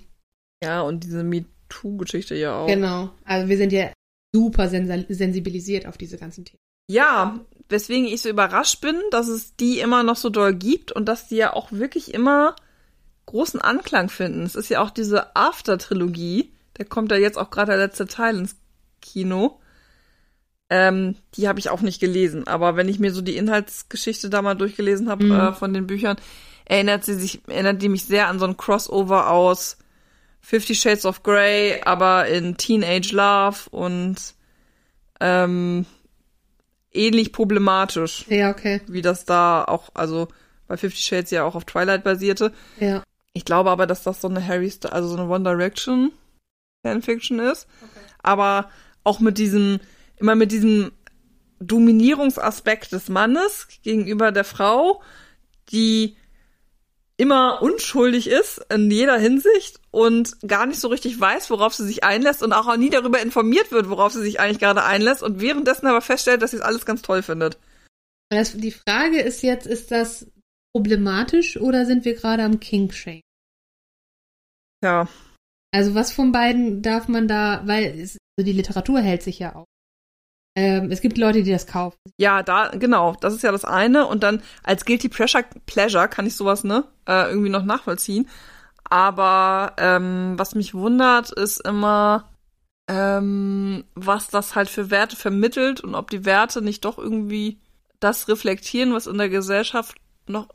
Ja, 0.62 0.82
und 0.82 1.04
diese 1.04 1.24
MeToo-Geschichte 1.24 2.34
ja 2.34 2.56
auch. 2.56 2.66
genau, 2.66 3.10
also 3.24 3.48
wir 3.48 3.56
sind 3.56 3.72
ja 3.72 3.92
super 4.34 4.68
sensibilisiert 4.68 5.86
auf 5.86 5.98
diese 5.98 6.16
ganzen 6.18 6.44
Themen. 6.44 6.58
Ja, 6.88 7.40
weswegen 7.68 8.06
ich 8.06 8.22
so 8.22 8.28
überrascht 8.28 8.80
bin, 8.80 8.96
dass 9.10 9.28
es 9.28 9.56
die 9.56 9.78
immer 9.80 10.02
noch 10.02 10.16
so 10.16 10.30
doll 10.30 10.54
gibt 10.54 10.92
und 10.92 11.06
dass 11.06 11.28
die 11.28 11.36
ja 11.36 11.52
auch 11.52 11.72
wirklich 11.72 12.12
immer 12.14 12.56
großen 13.26 13.60
Anklang 13.60 14.08
finden. 14.08 14.42
Es 14.42 14.56
ist 14.56 14.68
ja 14.68 14.82
auch 14.82 14.90
diese 14.90 15.34
After-Trilogie, 15.36 16.52
da 16.74 16.84
kommt 16.84 17.10
ja 17.12 17.18
jetzt 17.18 17.38
auch 17.38 17.50
gerade 17.50 17.72
der 17.72 17.80
letzte 17.80 18.06
Teil 18.06 18.36
ins 18.38 18.56
Kino. 19.00 19.60
Ähm, 20.70 21.16
die 21.34 21.48
habe 21.48 21.58
ich 21.58 21.68
auch 21.70 21.82
nicht 21.82 22.00
gelesen, 22.00 22.46
aber 22.46 22.76
wenn 22.76 22.88
ich 22.88 22.98
mir 22.98 23.12
so 23.12 23.20
die 23.20 23.36
Inhaltsgeschichte 23.36 24.30
da 24.30 24.40
mal 24.42 24.54
durchgelesen 24.54 25.08
habe 25.10 25.24
Mhm. 25.24 25.32
äh, 25.32 25.52
von 25.52 25.74
den 25.74 25.86
Büchern, 25.86 26.16
erinnert 26.64 27.04
sie 27.04 27.14
sich, 27.14 27.40
erinnert 27.46 27.82
die 27.82 27.90
mich 27.90 28.06
sehr 28.06 28.28
an 28.28 28.38
so 28.38 28.46
ein 28.46 28.56
Crossover 28.56 29.30
aus 29.30 29.76
Fifty 30.42 30.74
Shades 30.74 31.06
of 31.06 31.22
Grey, 31.22 31.80
aber 31.84 32.26
in 32.26 32.56
Teenage 32.56 33.14
Love 33.14 33.70
und 33.70 34.16
ähm, 35.20 35.86
ähnlich 36.92 37.32
problematisch, 37.32 38.26
Ja, 38.28 38.50
okay. 38.50 38.82
wie 38.86 39.02
das 39.02 39.24
da 39.24 39.64
auch, 39.64 39.90
also 39.94 40.28
bei 40.66 40.76
Fifty 40.76 41.00
Shades 41.00 41.30
ja 41.30 41.44
auch 41.44 41.54
auf 41.54 41.64
Twilight 41.64 42.04
basierte. 42.04 42.52
Ja. 42.78 43.02
Ich 43.32 43.44
glaube 43.44 43.70
aber, 43.70 43.86
dass 43.86 44.02
das 44.02 44.20
so 44.20 44.28
eine 44.28 44.46
Harry, 44.46 44.70
Styles, 44.70 44.92
also 44.92 45.08
so 45.08 45.16
eine 45.16 45.28
One 45.28 45.44
Direction 45.44 46.12
Fanfiction 46.82 47.38
ist. 47.38 47.66
Aber 48.22 48.68
auch 49.04 49.20
mit 49.20 49.38
diesem, 49.38 49.80
immer 50.16 50.34
mit 50.34 50.52
diesem 50.52 50.92
Dominierungsaspekt 51.60 52.92
des 52.92 53.08
Mannes 53.08 53.68
gegenüber 53.82 54.32
der 54.32 54.44
Frau, 54.44 55.02
die 55.70 56.16
immer 57.22 57.62
unschuldig 57.62 58.26
ist 58.26 58.60
in 58.68 58.90
jeder 58.90 59.16
Hinsicht 59.16 59.78
und 59.92 60.36
gar 60.46 60.66
nicht 60.66 60.80
so 60.80 60.88
richtig 60.88 61.20
weiß, 61.20 61.50
worauf 61.50 61.72
sie 61.72 61.86
sich 61.86 62.02
einlässt 62.02 62.42
und 62.42 62.52
auch 62.52 62.76
nie 62.76 62.90
darüber 62.90 63.22
informiert 63.22 63.70
wird, 63.70 63.88
worauf 63.88 64.12
sie 64.12 64.22
sich 64.22 64.40
eigentlich 64.40 64.58
gerade 64.58 64.82
einlässt 64.82 65.22
und 65.22 65.40
währenddessen 65.40 65.86
aber 65.86 66.00
feststellt, 66.00 66.42
dass 66.42 66.50
sie 66.50 66.56
es 66.56 66.62
alles 66.64 66.84
ganz 66.84 67.00
toll 67.00 67.22
findet. 67.22 67.58
Das, 68.28 68.56
die 68.56 68.72
Frage 68.72 69.20
ist 69.20 69.42
jetzt, 69.42 69.68
ist 69.68 69.92
das 69.92 70.26
problematisch 70.74 71.56
oder 71.56 71.86
sind 71.86 72.04
wir 72.04 72.14
gerade 72.14 72.42
am 72.42 72.58
King-Shame? 72.58 73.20
Ja, 74.82 75.06
Also 75.72 75.94
was 75.94 76.12
von 76.12 76.32
beiden 76.32 76.82
darf 76.82 77.06
man 77.06 77.28
da, 77.28 77.62
weil 77.66 77.84
es, 78.00 78.18
also 78.36 78.44
die 78.44 78.52
Literatur 78.52 79.00
hält 79.00 79.22
sich 79.22 79.38
ja 79.38 79.54
auf. 79.54 79.66
Ähm, 80.54 80.90
es 80.90 81.00
gibt 81.00 81.16
Leute, 81.16 81.42
die 81.42 81.50
das 81.50 81.66
kaufen. 81.66 81.96
Ja, 82.18 82.42
da, 82.42 82.68
genau, 82.68 83.16
das 83.20 83.34
ist 83.34 83.42
ja 83.42 83.52
das 83.52 83.64
eine. 83.64 84.06
Und 84.06 84.22
dann 84.22 84.42
als 84.62 84.84
Guilty 84.84 85.08
Pleasure, 85.08 85.44
Pleasure 85.66 86.08
kann 86.08 86.26
ich 86.26 86.36
sowas, 86.36 86.62
ne, 86.64 86.84
äh, 87.08 87.28
irgendwie 87.30 87.48
noch 87.48 87.64
nachvollziehen. 87.64 88.28
Aber 88.84 89.74
ähm, 89.78 90.34
was 90.36 90.54
mich 90.54 90.74
wundert, 90.74 91.30
ist 91.30 91.66
immer, 91.66 92.28
ähm, 92.88 93.84
was 93.94 94.28
das 94.28 94.54
halt 94.54 94.68
für 94.68 94.90
Werte 94.90 95.16
vermittelt 95.16 95.80
und 95.80 95.94
ob 95.94 96.10
die 96.10 96.26
Werte 96.26 96.60
nicht 96.60 96.84
doch 96.84 96.98
irgendwie 96.98 97.58
das 98.00 98.28
reflektieren, 98.28 98.92
was 98.92 99.06
in 99.06 99.16
der 99.16 99.30
Gesellschaft 99.30 99.96
noch 100.26 100.48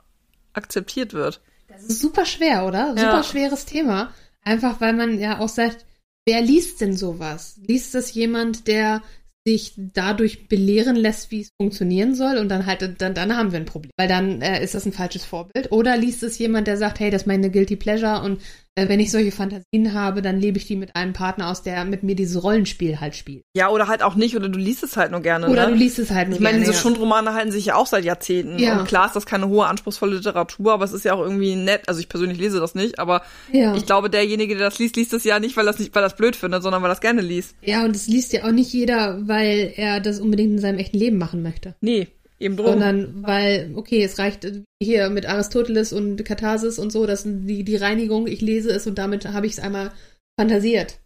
akzeptiert 0.53 1.13
wird. 1.13 1.41
Das 1.67 1.83
ist 1.83 2.01
super 2.01 2.25
schwer, 2.25 2.65
oder? 2.65 2.89
Super 2.89 3.01
Ja. 3.01 3.23
schweres 3.23 3.65
Thema. 3.65 4.11
Einfach 4.43 4.79
weil 4.79 4.93
man 4.93 5.17
ja 5.19 5.39
auch 5.39 5.49
sagt, 5.49 5.85
wer 6.25 6.41
liest 6.41 6.81
denn 6.81 6.95
sowas? 6.95 7.59
Liest 7.65 7.95
das 7.95 8.13
jemand, 8.13 8.67
der 8.67 9.01
sich 9.47 9.73
dadurch 9.77 10.49
belehren 10.49 10.97
lässt, 10.97 11.31
wie 11.31 11.39
es 11.39 11.51
funktionieren 11.57 12.15
soll 12.15 12.37
und 12.37 12.49
dann 12.49 12.65
halt, 12.65 13.01
dann, 13.01 13.13
dann 13.13 13.37
haben 13.37 13.53
wir 13.53 13.59
ein 13.59 13.65
Problem. 13.65 13.91
Weil 13.97 14.09
dann 14.09 14.41
äh, 14.41 14.61
ist 14.61 14.75
das 14.75 14.85
ein 14.85 14.91
falsches 14.91 15.23
Vorbild. 15.23 15.71
Oder 15.71 15.95
liest 15.95 16.21
es 16.23 16.37
jemand, 16.37 16.67
der 16.67 16.75
sagt, 16.75 16.99
hey, 16.99 17.09
das 17.09 17.21
ist 17.21 17.27
meine 17.27 17.49
Guilty 17.49 17.77
Pleasure 17.77 18.23
und 18.23 18.41
wenn 18.87 18.99
ich 18.99 19.11
solche 19.11 19.31
Fantasien 19.31 19.93
habe, 19.93 20.21
dann 20.21 20.39
lebe 20.39 20.57
ich 20.57 20.67
die 20.67 20.75
mit 20.75 20.95
einem 20.95 21.13
Partner 21.13 21.49
aus, 21.49 21.63
der 21.63 21.83
mit 21.85 22.03
mir 22.03 22.15
dieses 22.15 22.43
Rollenspiel 22.43 22.99
halt 22.99 23.15
spielt. 23.15 23.43
Ja, 23.55 23.69
oder 23.69 23.87
halt 23.87 24.03
auch 24.03 24.15
nicht, 24.15 24.35
oder 24.35 24.49
du 24.49 24.59
liest 24.59 24.83
es 24.83 24.97
halt 24.97 25.11
nur 25.11 25.21
gerne, 25.21 25.49
Oder 25.49 25.65
ne? 25.65 25.73
du 25.73 25.77
liest 25.77 25.99
es 25.99 26.11
halt 26.11 26.29
nur 26.29 26.37
Ich 26.37 26.43
meine, 26.43 26.59
diese 26.59 26.71
ja. 26.73 26.77
Schundromane 26.77 27.33
halten 27.33 27.51
sich 27.51 27.65
ja 27.65 27.75
auch 27.75 27.87
seit 27.87 28.05
Jahrzehnten. 28.05 28.59
Ja. 28.59 28.79
Und 28.79 28.87
klar 28.87 29.07
ist 29.07 29.15
das 29.15 29.25
keine 29.25 29.47
hohe, 29.47 29.65
anspruchsvolle 29.65 30.17
Literatur, 30.17 30.73
aber 30.73 30.85
es 30.85 30.93
ist 30.93 31.05
ja 31.05 31.13
auch 31.13 31.21
irgendwie 31.21 31.55
nett. 31.55 31.87
Also 31.87 31.99
ich 31.99 32.09
persönlich 32.09 32.37
lese 32.37 32.59
das 32.59 32.75
nicht, 32.75 32.99
aber 32.99 33.23
Ja. 33.51 33.75
ich 33.75 33.85
glaube, 33.85 34.09
derjenige, 34.09 34.55
der 34.55 34.69
das 34.69 34.79
liest, 34.79 34.95
liest 34.95 35.13
es 35.13 35.23
ja 35.23 35.39
nicht, 35.39 35.57
weil 35.57 35.65
das 35.65 35.79
nicht, 35.79 35.95
weil 35.95 36.03
das 36.03 36.15
blöd 36.15 36.35
findet, 36.35 36.61
sondern 36.63 36.81
weil 36.81 36.89
er 36.89 36.93
das 36.93 37.01
gerne 37.01 37.21
liest. 37.21 37.55
Ja, 37.61 37.83
und 37.83 37.95
das 37.95 38.07
liest 38.07 38.33
ja 38.33 38.43
auch 38.45 38.51
nicht 38.51 38.71
jeder, 38.73 39.27
weil 39.27 39.73
er 39.75 39.99
das 39.99 40.19
unbedingt 40.19 40.51
in 40.53 40.59
seinem 40.59 40.77
echten 40.77 40.97
Leben 40.97 41.17
machen 41.17 41.41
möchte. 41.41 41.75
Nee, 41.81 42.07
eben 42.39 42.57
drum. 42.57 42.67
Sondern 42.67 43.23
weil, 43.23 43.71
okay, 43.75 44.03
es 44.03 44.19
reicht 44.19 44.45
äh, 44.45 44.63
hier 44.81 45.09
mit 45.09 45.25
Aristoteles 45.25 45.93
und 45.93 46.23
Katharsis 46.25 46.79
und 46.79 46.91
so, 46.91 47.05
das 47.05 47.23
sind 47.23 47.47
die, 47.47 47.63
die 47.63 47.75
Reinigung, 47.75 48.27
ich 48.27 48.41
lese 48.41 48.71
es 48.71 48.87
und 48.87 48.97
damit 48.97 49.25
habe 49.27 49.47
ich 49.47 49.53
es 49.53 49.59
einmal 49.59 49.91
fantasiert. 50.39 50.99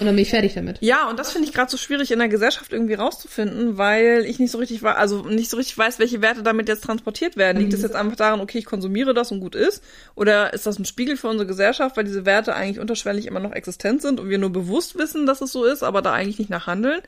Und 0.00 0.06
dann 0.06 0.14
bin 0.14 0.22
ich 0.22 0.30
fertig 0.30 0.54
damit. 0.54 0.78
Ja, 0.80 1.08
und 1.08 1.18
das 1.18 1.32
finde 1.32 1.48
ich 1.48 1.54
gerade 1.54 1.70
so 1.70 1.76
schwierig 1.76 2.10
in 2.10 2.18
der 2.18 2.28
Gesellschaft 2.28 2.72
irgendwie 2.72 2.94
rauszufinden, 2.94 3.78
weil 3.78 4.24
ich 4.26 4.38
nicht 4.38 4.50
so 4.50 4.58
richtig 4.58 4.82
weiß, 4.82 4.96
also 4.96 5.22
nicht 5.24 5.50
so 5.50 5.56
richtig 5.56 5.76
weiß, 5.76 5.98
welche 5.98 6.22
Werte 6.22 6.42
damit 6.42 6.68
jetzt 6.68 6.84
transportiert 6.84 7.36
werden. 7.36 7.58
Liegt 7.58 7.72
es 7.72 7.82
jetzt 7.82 7.94
einfach 7.94 8.16
daran, 8.16 8.40
okay, 8.40 8.58
ich 8.58 8.64
konsumiere 8.64 9.14
das 9.14 9.32
und 9.32 9.40
gut 9.40 9.54
ist? 9.54 9.82
Oder 10.14 10.52
ist 10.52 10.66
das 10.66 10.78
ein 10.78 10.84
Spiegel 10.84 11.16
für 11.16 11.28
unsere 11.28 11.46
Gesellschaft, 11.46 11.96
weil 11.96 12.04
diese 12.04 12.26
Werte 12.26 12.54
eigentlich 12.54 12.80
unterschwellig 12.80 13.26
immer 13.26 13.40
noch 13.40 13.52
existent 13.52 14.02
sind 14.02 14.20
und 14.20 14.28
wir 14.28 14.38
nur 14.38 14.50
bewusst 14.50 14.98
wissen, 14.98 15.26
dass 15.26 15.40
es 15.40 15.52
so 15.52 15.64
ist, 15.64 15.82
aber 15.82 16.02
da 16.02 16.12
eigentlich 16.12 16.38
nicht 16.38 16.50
nachhandeln? 16.50 17.00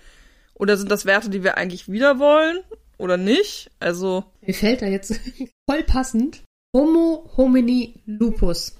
Oder 0.54 0.76
sind 0.76 0.90
das 0.90 1.06
Werte, 1.06 1.30
die 1.30 1.44
wir 1.44 1.56
eigentlich 1.56 1.90
wieder 1.90 2.18
wollen 2.18 2.58
oder 2.98 3.16
nicht? 3.16 3.70
Also, 3.80 4.24
Mir 4.40 4.54
fällt 4.54 4.82
da 4.82 4.86
jetzt 4.86 5.18
voll 5.70 5.82
passend 5.84 6.42
Homo 6.76 7.30
homini 7.36 8.02
lupus. 8.06 8.76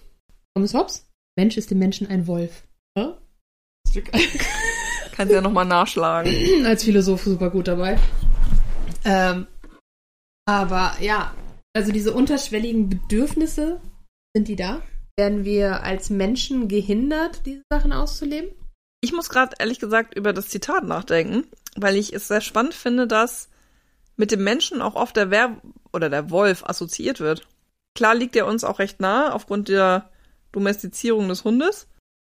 Thomas 0.54 0.74
Hobbes? 0.74 1.06
Mensch 1.36 1.56
ist 1.56 1.70
dem 1.70 1.78
Menschen 1.78 2.08
ein 2.08 2.26
Wolf. 2.26 2.64
Ja? 2.96 3.18
kannst 5.18 5.32
ja 5.32 5.40
nochmal 5.40 5.64
nachschlagen. 5.64 6.32
als 6.64 6.84
Philosoph 6.84 7.22
super 7.22 7.50
gut 7.50 7.68
dabei. 7.68 7.98
Ähm, 9.04 9.46
aber 10.46 10.94
ja, 11.00 11.34
also 11.74 11.92
diese 11.92 12.12
unterschwelligen 12.12 12.88
Bedürfnisse, 12.88 13.80
sind 14.34 14.48
die 14.48 14.56
da? 14.56 14.82
Werden 15.16 15.44
wir 15.44 15.82
als 15.82 16.10
Menschen 16.10 16.68
gehindert, 16.68 17.46
diese 17.46 17.62
Sachen 17.70 17.92
auszuleben? 17.92 18.50
Ich 19.00 19.12
muss 19.12 19.28
gerade 19.28 19.56
ehrlich 19.58 19.80
gesagt 19.80 20.14
über 20.14 20.32
das 20.32 20.48
Zitat 20.48 20.84
nachdenken, 20.84 21.44
weil 21.76 21.96
ich 21.96 22.12
es 22.12 22.28
sehr 22.28 22.40
spannend 22.40 22.74
finde, 22.74 23.06
dass 23.06 23.48
mit 24.18 24.30
dem 24.32 24.44
Menschen 24.44 24.82
auch 24.82 24.96
oft 24.96 25.16
der 25.16 25.30
Wer 25.30 25.56
oder 25.92 26.10
der 26.10 26.30
Wolf 26.30 26.64
assoziiert 26.64 27.20
wird. 27.20 27.46
Klar 27.94 28.14
liegt 28.14 28.36
er 28.36 28.46
uns 28.46 28.64
auch 28.64 28.78
recht 28.78 29.00
nah 29.00 29.32
aufgrund 29.32 29.68
der 29.68 30.10
Domestizierung 30.52 31.28
des 31.28 31.44
Hundes. 31.44 31.88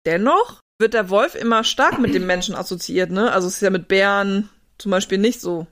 Dennoch 0.05 0.59
wird 0.79 0.93
der 0.93 1.09
Wolf 1.09 1.35
immer 1.35 1.63
stark 1.63 1.99
mit 1.99 2.13
dem 2.13 2.25
Menschen 2.25 2.55
assoziiert, 2.55 3.11
ne? 3.11 3.31
Also 3.31 3.47
es 3.47 3.55
ist 3.55 3.61
ja 3.61 3.69
mit 3.69 3.87
Bären 3.87 4.49
zum 4.77 4.91
Beispiel 4.91 5.17
nicht 5.17 5.39
so. 5.39 5.67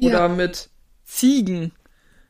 Oder 0.00 0.28
mit 0.28 0.70
Ziegen. 1.04 1.72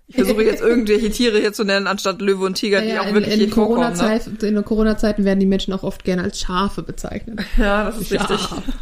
Ich 0.06 0.16
versuche 0.16 0.42
jetzt 0.42 0.60
irgendwelche 0.60 1.10
Tiere 1.10 1.40
hier 1.40 1.54
zu 1.54 1.64
nennen, 1.64 1.86
anstatt 1.86 2.20
Löwe 2.20 2.44
und 2.44 2.54
Tiger, 2.54 2.82
die 2.82 2.88
ja, 2.88 3.00
auch 3.00 3.06
in, 3.06 3.14
wirklich 3.14 3.34
in, 3.34 3.40
hier 3.40 3.52
vorkommen. 3.52 3.96
Ne? 3.96 4.20
In 4.42 4.64
Corona-Zeiten 4.64 5.24
werden 5.24 5.40
die 5.40 5.46
Menschen 5.46 5.72
auch 5.72 5.82
oft 5.82 6.04
gerne 6.04 6.22
als 6.22 6.40
Schafe 6.40 6.82
bezeichnet. 6.82 7.40
Ja, 7.56 7.84
das 7.84 7.98
ist 7.98 8.10
Schaf. 8.10 8.30
richtig. 8.30 8.74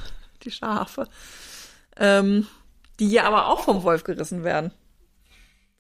Die 0.43 0.51
Schafe. 0.51 1.07
Ähm, 1.97 2.49
die 3.03 3.11
ja 3.11 3.25
aber 3.25 3.49
auch 3.49 3.61
vom 3.61 3.83
Wolf 3.83 4.05
gerissen 4.05 4.45
werden. 4.45 4.71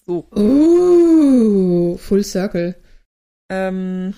So. 0.04 0.26
Uh, 0.34 1.96
Full 1.96 2.24
Circle. 2.24 2.74
Ähm, 3.50 4.14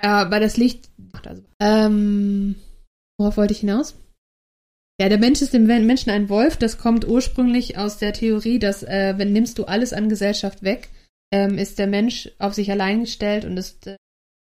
Ja, 0.00 0.30
weil 0.30 0.40
das 0.40 0.56
Licht. 0.56 0.88
Also, 1.24 1.42
ähm, 1.60 2.54
worauf 3.18 3.36
wollte 3.36 3.52
ich 3.52 3.60
hinaus? 3.60 3.96
Ja, 5.00 5.08
der 5.08 5.18
Mensch 5.18 5.42
ist 5.42 5.52
dem 5.52 5.66
Men- 5.66 5.86
Menschen 5.86 6.10
ein 6.10 6.28
Wolf. 6.28 6.56
Das 6.56 6.78
kommt 6.78 7.06
ursprünglich 7.06 7.76
aus 7.78 7.98
der 7.98 8.12
Theorie, 8.12 8.58
dass 8.58 8.82
äh, 8.84 9.14
wenn 9.16 9.32
nimmst 9.32 9.58
du 9.58 9.64
alles 9.64 9.92
an 9.92 10.08
Gesellschaft 10.08 10.62
weg, 10.62 10.90
ähm, 11.32 11.58
ist 11.58 11.78
der 11.78 11.86
Mensch 11.88 12.30
auf 12.38 12.54
sich 12.54 12.70
allein 12.70 13.00
gestellt 13.00 13.44
und 13.44 13.56
ist 13.56 13.86
äh, 13.86 13.96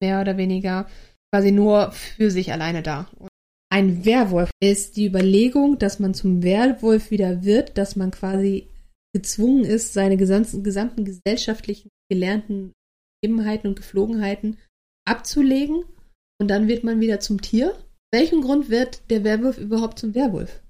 mehr 0.02 0.20
oder 0.22 0.36
weniger 0.38 0.88
quasi 1.32 1.52
nur 1.52 1.92
für 1.94 2.30
sich 2.32 2.52
alleine 2.52 2.82
da. 2.84 3.08
Und 3.18 3.30
ein 3.74 4.06
Werwolf 4.06 4.52
ist 4.60 4.98
die 4.98 5.08
Überlegung, 5.08 5.80
dass 5.80 5.98
man 5.98 6.14
zum 6.14 6.44
Werwolf 6.44 7.10
wieder 7.10 7.44
wird, 7.44 7.76
dass 7.76 7.96
man 7.96 8.12
quasi 8.12 8.68
gezwungen 9.16 9.66
ist, 9.66 9.94
seine 9.94 10.16
gesamten, 10.16 10.64
gesamten 10.64 11.06
gesellschaftlichen 11.06 11.90
gelernten 12.08 12.72
Gegebenheiten 13.20 13.70
und 13.70 13.76
Geflogenheiten 13.76 14.60
abzulegen 15.06 15.86
und 16.40 16.50
dann 16.50 16.68
wird 16.68 16.84
man 16.84 17.00
wieder 17.00 17.20
zum 17.20 17.42
Tier. 17.42 17.76
Welchen 18.12 18.42
Grund 18.42 18.70
wird 18.70 19.10
der 19.10 19.24
Werwolf 19.24 19.58
überhaupt 19.58 19.98
zum 19.98 20.14
Werwolf? 20.14 20.62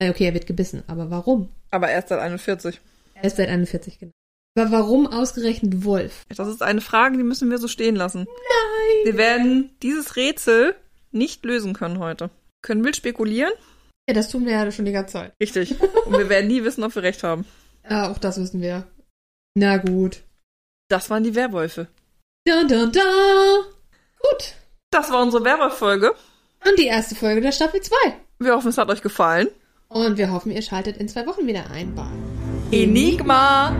Äh, 0.00 0.10
Okay, 0.10 0.24
er 0.24 0.34
wird 0.34 0.48
gebissen, 0.48 0.82
aber 0.88 1.08
warum? 1.08 1.50
Aber 1.70 1.88
erst 1.88 2.08
seit 2.08 2.18
41. 2.18 2.80
Er 3.14 3.24
ist 3.24 3.36
seit 3.36 3.48
41, 3.48 4.00
genau. 4.00 4.12
Aber 4.58 4.72
warum 4.72 5.06
ausgerechnet 5.06 5.84
Wolf? 5.84 6.24
Das 6.36 6.48
ist 6.48 6.62
eine 6.62 6.80
Frage, 6.80 7.16
die 7.16 7.22
müssen 7.22 7.48
wir 7.48 7.58
so 7.58 7.68
stehen 7.68 7.94
lassen. 7.94 8.26
Nein! 8.26 9.04
Wir 9.04 9.16
werden 9.16 9.70
dieses 9.82 10.16
Rätsel 10.16 10.74
nicht 11.12 11.44
lösen 11.44 11.74
können 11.74 11.98
heute. 11.98 12.30
Können 12.62 12.84
wild 12.84 12.96
spekulieren? 12.96 13.52
Ja, 14.08 14.14
das 14.14 14.28
tun 14.28 14.44
wir 14.44 14.52
ja 14.52 14.70
schon 14.70 14.84
die 14.84 14.92
ganze 14.92 15.14
Zeit. 15.14 15.32
Richtig. 15.40 15.80
Und 15.80 16.18
wir 16.18 16.28
werden 16.28 16.48
nie 16.48 16.64
wissen, 16.64 16.84
ob 16.84 16.94
wir 16.94 17.02
recht 17.02 17.22
haben. 17.22 17.44
Ja, 17.88 18.10
auch 18.10 18.18
das 18.18 18.38
wissen 18.40 18.60
wir. 18.60 18.86
Na 19.54 19.76
gut. 19.76 20.22
Das 20.88 21.10
waren 21.10 21.24
die 21.24 21.34
Werwölfe. 21.34 21.88
Da, 22.44 22.64
da, 22.64 22.86
da. 22.86 23.00
Gut. 24.18 24.54
Das 24.90 25.10
war 25.10 25.22
unsere 25.22 25.44
Werwolf-Folge. 25.44 26.14
Und 26.66 26.78
die 26.78 26.86
erste 26.86 27.14
Folge 27.14 27.40
der 27.40 27.52
Staffel 27.52 27.80
2. 27.80 27.94
Wir 28.38 28.54
hoffen, 28.54 28.68
es 28.68 28.78
hat 28.78 28.88
euch 28.90 29.02
gefallen. 29.02 29.48
Und 29.88 30.16
wir 30.16 30.30
hoffen, 30.30 30.52
ihr 30.52 30.62
schaltet 30.62 30.96
in 30.96 31.08
zwei 31.08 31.26
Wochen 31.26 31.46
wieder 31.46 31.70
ein 31.70 31.94
bei 31.94 32.06
Enigma! 32.70 33.76